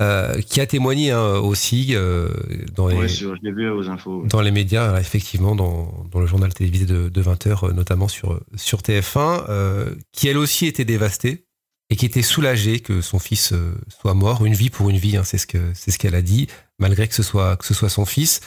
euh, 0.00 0.40
qui 0.40 0.60
a 0.62 0.66
témoigné 0.66 1.10
hein, 1.10 1.34
aussi 1.40 1.94
euh, 1.94 2.30
dans, 2.74 2.86
les, 2.88 2.96
Ouais, 2.96 3.08
sur- 3.08 3.36
je 3.36 3.42
l'ai 3.42 3.52
vu 3.52 3.68
aux 3.68 3.90
infos. 3.90 4.24
dans 4.26 4.40
les 4.40 4.50
médias, 4.52 4.98
effectivement, 4.98 5.54
dans, 5.54 6.06
dans 6.10 6.20
le 6.20 6.26
journal 6.26 6.54
télévisé 6.54 6.86
de, 6.86 7.08
de 7.10 7.22
20h, 7.22 7.72
notamment 7.74 8.08
sur, 8.08 8.40
sur 8.56 8.78
TF1, 8.80 9.44
euh, 9.50 9.94
qui 10.12 10.28
elle 10.28 10.38
aussi 10.38 10.64
était 10.66 10.86
dévastée 10.86 11.44
et 11.90 11.96
qui 11.96 12.06
était 12.06 12.22
soulagée 12.22 12.78
que 12.80 13.00
son 13.02 13.18
fils 13.18 13.52
soit 13.88 14.14
mort. 14.14 14.46
Une 14.46 14.54
vie 14.54 14.70
pour 14.70 14.88
une 14.88 14.96
vie, 14.96 15.16
hein, 15.16 15.24
c'est 15.24 15.36
ce 15.38 15.46
que 15.48 15.72
c'est 15.74 15.90
ce 15.90 15.98
qu'elle 15.98 16.14
a 16.14 16.22
dit, 16.22 16.46
malgré 16.78 17.08
que 17.08 17.14
ce 17.14 17.24
soit, 17.24 17.56
que 17.56 17.66
ce 17.66 17.74
soit 17.74 17.88
son 17.90 18.06
fils. 18.06 18.40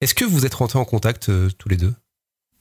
Est-ce 0.00 0.14
que 0.14 0.24
vous 0.24 0.46
êtes 0.46 0.54
rentrés 0.54 0.78
en 0.78 0.84
contact 0.84 1.28
tous 1.58 1.68
les 1.68 1.76
deux? 1.76 1.92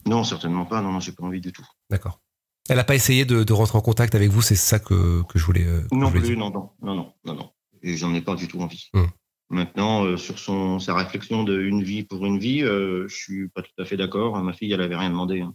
Non, 0.07 0.23
certainement 0.23 0.65
pas. 0.65 0.81
Non, 0.81 0.91
non, 0.91 0.99
j'ai 0.99 1.11
pas 1.11 1.23
envie 1.23 1.39
du 1.41 1.51
tout. 1.51 1.65
D'accord. 1.91 2.19
Elle 2.69 2.77
n'a 2.77 2.83
pas 2.83 2.95
essayé 2.95 3.25
de, 3.25 3.43
de 3.43 3.53
rentrer 3.53 3.77
en 3.77 3.81
contact 3.81 4.15
avec 4.15 4.29
vous, 4.29 4.41
c'est 4.41 4.55
ça 4.55 4.79
que, 4.79 5.21
que 5.23 5.39
je 5.39 5.45
voulais. 5.45 5.65
euh, 5.65 5.81
que 5.89 5.95
Non 5.95 6.07
je 6.07 6.11
voulais 6.11 6.19
plus, 6.21 6.35
dire. 6.35 6.37
non, 6.39 6.49
non, 6.51 6.71
non, 6.81 6.95
non, 6.95 7.13
non, 7.25 7.33
non. 7.35 7.49
Et 7.83 7.95
j'en 7.97 8.13
ai 8.13 8.21
pas 8.21 8.35
du 8.35 8.47
tout 8.47 8.59
envie. 8.61 8.89
Hmm. 8.93 9.05
Maintenant, 9.49 10.03
euh, 10.03 10.17
sur 10.17 10.37
son, 10.39 10.77
sa 10.79 10.93
réflexion 10.95 11.43
de 11.43 11.61
une 11.61 11.81
vie 11.83 12.03
pour 12.03 12.25
une 12.25 12.37
vie, 12.39 12.63
euh, 12.63 13.07
je 13.07 13.15
suis 13.15 13.47
pas 13.49 13.61
tout 13.61 13.71
à 13.81 13.85
fait 13.85 13.95
d'accord. 13.95 14.37
Ma 14.43 14.51
fille, 14.53 14.71
elle 14.73 14.81
avait 14.81 14.97
rien 14.97 15.09
demandé. 15.09 15.41
hein. 15.41 15.53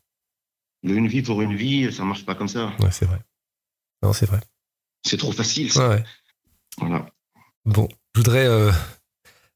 Le 0.83 0.95
une 0.97 1.07
vie 1.09 1.23
pour 1.23 1.43
une 1.43 1.55
vie, 1.55 1.93
ça 1.93 2.05
marche 2.05 2.25
pas 2.25 2.35
comme 2.35 2.49
ça. 2.49 2.73
Ouais, 2.81 2.91
c'est 2.91 3.05
vrai. 3.07 3.21
Non, 4.03 4.13
c'est 4.13 4.27
vrai. 4.27 4.41
C'est 5.05 5.17
trop 5.19 5.33
facile. 5.33 5.71
ça. 5.71 5.89
Ouais, 5.91 5.95
ouais. 5.97 6.05
Voilà. 6.79 7.07
Bon, 7.67 7.87
je 8.15 8.21
voudrais 8.21 8.47
euh, 8.47 8.73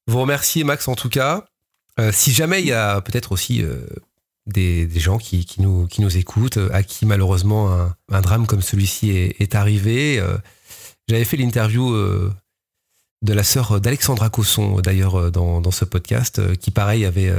vous 0.06 0.20
remercier, 0.20 0.62
Max, 0.64 0.86
en 0.88 0.94
tout 0.94 1.08
cas. 1.08 1.46
Si 2.12 2.30
jamais 2.30 2.60
il 2.60 2.66
y 2.66 2.72
a 2.74 3.00
peut-être 3.00 3.32
aussi 3.32 3.64
des, 4.46 4.86
des 4.86 5.00
gens 5.00 5.18
qui, 5.18 5.44
qui 5.44 5.60
nous, 5.60 5.86
qui 5.86 6.00
nous 6.00 6.16
écoutent, 6.16 6.58
à 6.72 6.82
qui 6.82 7.06
malheureusement 7.06 7.72
un, 7.72 7.94
un 8.10 8.20
drame 8.20 8.46
comme 8.46 8.62
celui-ci 8.62 9.10
est, 9.10 9.40
est 9.40 9.54
arrivé, 9.54 10.18
euh, 10.18 10.36
j'avais 11.08 11.24
fait 11.24 11.36
l'interview 11.36 11.92
euh, 11.92 12.32
de 13.22 13.32
la 13.32 13.42
sœur 13.42 13.80
d'Alexandra 13.80 14.30
Cosson, 14.30 14.80
d'ailleurs, 14.80 15.18
euh, 15.18 15.30
dans, 15.30 15.60
dans 15.60 15.70
ce 15.70 15.84
podcast, 15.84 16.56
qui, 16.58 16.70
pareil, 16.70 17.04
avait, 17.04 17.32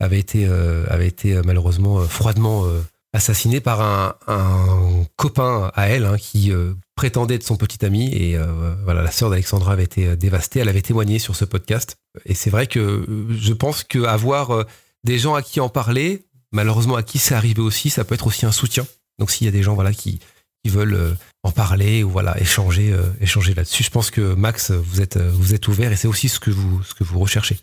avait 0.00 0.18
été, 0.18 0.46
avait 0.46 1.08
été 1.08 1.40
malheureusement 1.44 2.00
froidement 2.06 2.66
assassinée 3.14 3.60
par 3.60 3.80
un, 3.82 4.14
un 4.26 5.04
copain 5.16 5.70
à 5.74 5.88
elle 5.88 6.06
hein, 6.06 6.16
qui 6.18 6.50
prétendait 6.96 7.36
être 7.36 7.46
son 7.46 7.56
petit 7.56 7.84
ami. 7.84 8.12
Et 8.14 8.36
euh, 8.36 8.74
voilà, 8.84 9.02
la 9.02 9.10
sœur 9.10 9.30
d'Alexandra 9.30 9.72
avait 9.72 9.84
été 9.84 10.16
dévastée. 10.16 10.60
Elle 10.60 10.68
avait 10.68 10.82
témoigné 10.82 11.18
sur 11.18 11.36
ce 11.36 11.44
podcast. 11.44 11.96
Et 12.24 12.34
c'est 12.34 12.50
vrai 12.50 12.66
que 12.66 13.06
je 13.30 13.52
pense 13.52 13.84
qu'avoir 13.84 14.64
des 15.04 15.18
gens 15.18 15.34
à 15.34 15.42
qui 15.42 15.60
en 15.60 15.68
parler, 15.68 16.24
malheureusement 16.52 16.96
à 16.96 17.02
qui 17.02 17.18
c'est 17.18 17.34
arrivé 17.34 17.60
aussi, 17.60 17.90
ça 17.90 18.04
peut 18.04 18.14
être 18.14 18.26
aussi 18.26 18.46
un 18.46 18.52
soutien. 18.52 18.86
Donc 19.18 19.30
s'il 19.30 19.44
y 19.46 19.48
a 19.48 19.52
des 19.52 19.62
gens 19.62 19.74
voilà, 19.74 19.92
qui, 19.92 20.20
qui 20.64 20.70
veulent 20.70 20.94
euh, 20.94 21.14
en 21.42 21.50
parler 21.52 22.02
ou 22.04 22.10
voilà, 22.10 22.38
échanger, 22.40 22.92
euh, 22.92 23.10
échanger 23.20 23.54
là-dessus, 23.54 23.82
je 23.82 23.90
pense 23.90 24.10
que 24.10 24.34
Max, 24.34 24.70
vous 24.70 25.00
êtes, 25.00 25.16
euh, 25.16 25.30
vous 25.30 25.54
êtes 25.54 25.66
ouvert 25.68 25.92
et 25.92 25.96
c'est 25.96 26.08
aussi 26.08 26.28
ce 26.28 26.38
que 26.40 26.50
vous, 26.50 26.82
ce 26.82 26.94
que 26.94 27.04
vous 27.04 27.18
recherchez. 27.18 27.58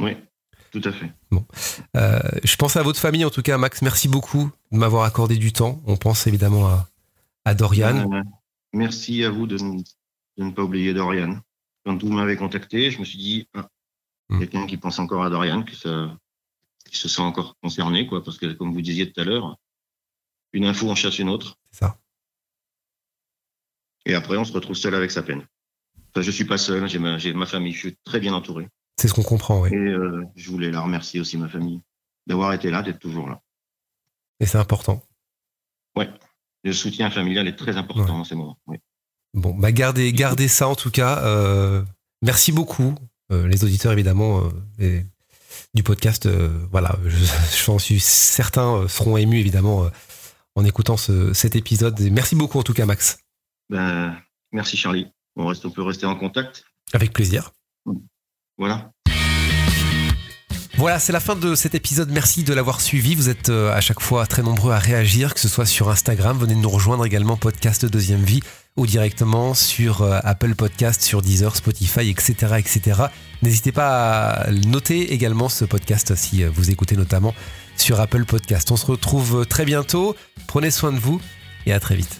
Oui, 0.00 0.16
tout 0.72 0.82
à 0.84 0.92
fait. 0.92 1.10
Euh, 1.96 2.20
je 2.42 2.56
pense 2.56 2.76
à 2.76 2.82
votre 2.82 2.98
famille 3.00 3.24
en 3.24 3.30
tout 3.30 3.42
cas, 3.42 3.58
Max. 3.58 3.82
Merci 3.82 4.08
beaucoup 4.08 4.50
de 4.72 4.78
m'avoir 4.78 5.04
accordé 5.04 5.36
du 5.36 5.52
temps. 5.52 5.82
On 5.86 5.96
pense 5.96 6.26
évidemment 6.26 6.66
à, 6.68 6.88
à 7.44 7.54
Dorian. 7.54 8.10
Euh, 8.12 8.22
merci 8.72 9.24
à 9.24 9.30
vous 9.30 9.46
de, 9.46 9.58
ne- 9.58 9.82
de 10.38 10.44
ne 10.44 10.50
pas 10.50 10.62
oublier 10.62 10.94
Dorian. 10.94 11.38
Quand 11.86 12.02
vous 12.02 12.10
m'avez 12.10 12.36
contacté, 12.36 12.90
je 12.90 12.98
me 12.98 13.04
suis 13.04 13.18
dit, 13.18 13.48
ah, 13.54 13.68
Hmm. 14.30 14.38
quelqu'un 14.38 14.66
qui 14.66 14.78
pense 14.78 14.98
encore 14.98 15.22
à 15.22 15.28
Dorian, 15.28 15.62
que 15.64 15.76
ça, 15.76 16.16
qui 16.94 17.00
se 17.00 17.08
sent 17.08 17.22
encore 17.22 17.56
concerné, 17.62 18.06
quoi, 18.06 18.22
parce 18.22 18.38
que 18.38 18.52
comme 18.52 18.72
vous 18.72 18.80
disiez 18.80 19.10
tout 19.12 19.20
à 19.20 19.24
l'heure, 19.24 19.56
une 20.52 20.64
info 20.64 20.88
en 20.88 20.94
chasse 20.94 21.18
une 21.18 21.28
autre, 21.28 21.58
C'est 21.72 21.80
ça. 21.80 21.98
et 24.06 24.14
après 24.14 24.36
on 24.36 24.44
se 24.44 24.52
retrouve 24.52 24.76
seul 24.76 24.94
avec 24.94 25.10
sa 25.10 25.22
peine. 25.22 25.46
Enfin, 26.10 26.22
je 26.22 26.30
suis 26.30 26.44
pas 26.44 26.58
seul, 26.58 26.88
j'ai 26.88 26.98
ma, 27.00 27.18
j'ai 27.18 27.32
ma 27.34 27.46
famille, 27.46 27.72
je 27.72 27.78
suis 27.78 27.96
très 28.04 28.20
bien 28.20 28.32
entouré. 28.34 28.68
C'est 28.96 29.08
ce 29.08 29.14
qu'on 29.14 29.22
comprend, 29.24 29.60
oui. 29.62 29.70
Et 29.72 29.76
euh, 29.76 30.24
je 30.36 30.48
voulais 30.50 30.70
la 30.70 30.80
remercier 30.80 31.18
aussi, 31.20 31.36
ma 31.36 31.48
famille, 31.48 31.80
d'avoir 32.28 32.52
été 32.52 32.70
là, 32.70 32.82
d'être 32.82 33.00
toujours 33.00 33.28
là. 33.28 33.42
Et 34.38 34.46
c'est 34.46 34.58
important. 34.58 35.02
Ouais. 35.96 36.08
le 36.62 36.72
soutien 36.72 37.10
familial 37.10 37.48
est 37.48 37.56
très 37.56 37.76
important 37.76 38.02
Ouais. 38.02 38.18
dans 38.18 38.24
ces 38.24 38.34
moments. 38.36 38.58
Bon, 39.34 39.52
bah 39.54 39.72
gardez, 39.72 40.12
gardez 40.12 40.46
ça 40.48 40.68
en 40.68 40.76
tout 40.76 40.90
cas. 40.92 41.24
Euh, 41.24 41.82
merci 42.22 42.52
beaucoup, 42.52 42.94
euh, 43.32 43.48
les 43.48 43.64
auditeurs 43.64 43.92
évidemment 43.92 44.48
et 44.78 45.04
du 45.74 45.82
podcast. 45.82 46.26
euh, 46.26 46.48
voilà, 46.70 46.96
je, 47.06 47.16
j'en 47.66 47.78
suis 47.78 48.00
certain 48.00 48.76
euh, 48.76 48.88
seront 48.88 49.16
émus 49.16 49.38
évidemment 49.40 49.84
euh, 49.84 49.88
en 50.54 50.64
écoutant 50.64 50.96
ce- 50.96 51.32
cet 51.32 51.56
épisode. 51.56 52.00
Et 52.00 52.10
merci 52.10 52.34
beaucoup 52.36 52.58
en 52.58 52.62
tout 52.62 52.74
cas, 52.74 52.86
Max. 52.86 53.18
Ben, 53.70 54.16
merci 54.52 54.76
Charlie. 54.76 55.06
On, 55.36 55.46
reste, 55.46 55.64
on 55.66 55.70
peut 55.70 55.82
rester 55.82 56.06
en 56.06 56.14
contact. 56.16 56.64
Avec 56.92 57.12
plaisir. 57.12 57.52
Voilà. 58.58 58.90
Voilà, 60.76 60.98
c'est 60.98 61.12
la 61.12 61.20
fin 61.20 61.36
de 61.36 61.54
cet 61.54 61.74
épisode. 61.74 62.10
Merci 62.10 62.42
de 62.42 62.52
l'avoir 62.52 62.80
suivi. 62.80 63.14
Vous 63.14 63.28
êtes 63.28 63.48
à 63.48 63.80
chaque 63.80 64.00
fois 64.00 64.26
très 64.26 64.42
nombreux 64.42 64.72
à 64.72 64.78
réagir, 64.78 65.32
que 65.34 65.40
ce 65.40 65.48
soit 65.48 65.66
sur 65.66 65.88
Instagram. 65.88 66.36
Venez 66.38 66.56
nous 66.56 66.68
rejoindre 66.68 67.04
également, 67.06 67.36
podcast 67.36 67.86
Deuxième 67.86 68.22
Vie, 68.24 68.42
ou 68.76 68.86
directement 68.86 69.54
sur 69.54 70.02
euh, 70.02 70.18
Apple 70.22 70.54
Podcast, 70.54 71.02
sur 71.02 71.22
Deezer, 71.22 71.54
Spotify, 71.56 72.10
etc. 72.10 72.54
etc. 72.58 73.02
N'hésitez 73.42 73.72
pas 73.72 74.30
à 74.30 74.50
noter 74.50 75.12
également 75.12 75.48
ce 75.48 75.64
podcast 75.64 76.14
si 76.14 76.42
euh, 76.42 76.50
vous 76.52 76.70
écoutez 76.70 76.96
notamment 76.96 77.34
sur 77.76 78.00
Apple 78.00 78.24
Podcast. 78.24 78.70
On 78.70 78.76
se 78.76 78.86
retrouve 78.86 79.46
très 79.46 79.64
bientôt. 79.64 80.16
Prenez 80.46 80.70
soin 80.70 80.92
de 80.92 80.98
vous 80.98 81.20
et 81.66 81.72
à 81.72 81.80
très 81.80 81.96
vite. 81.96 82.18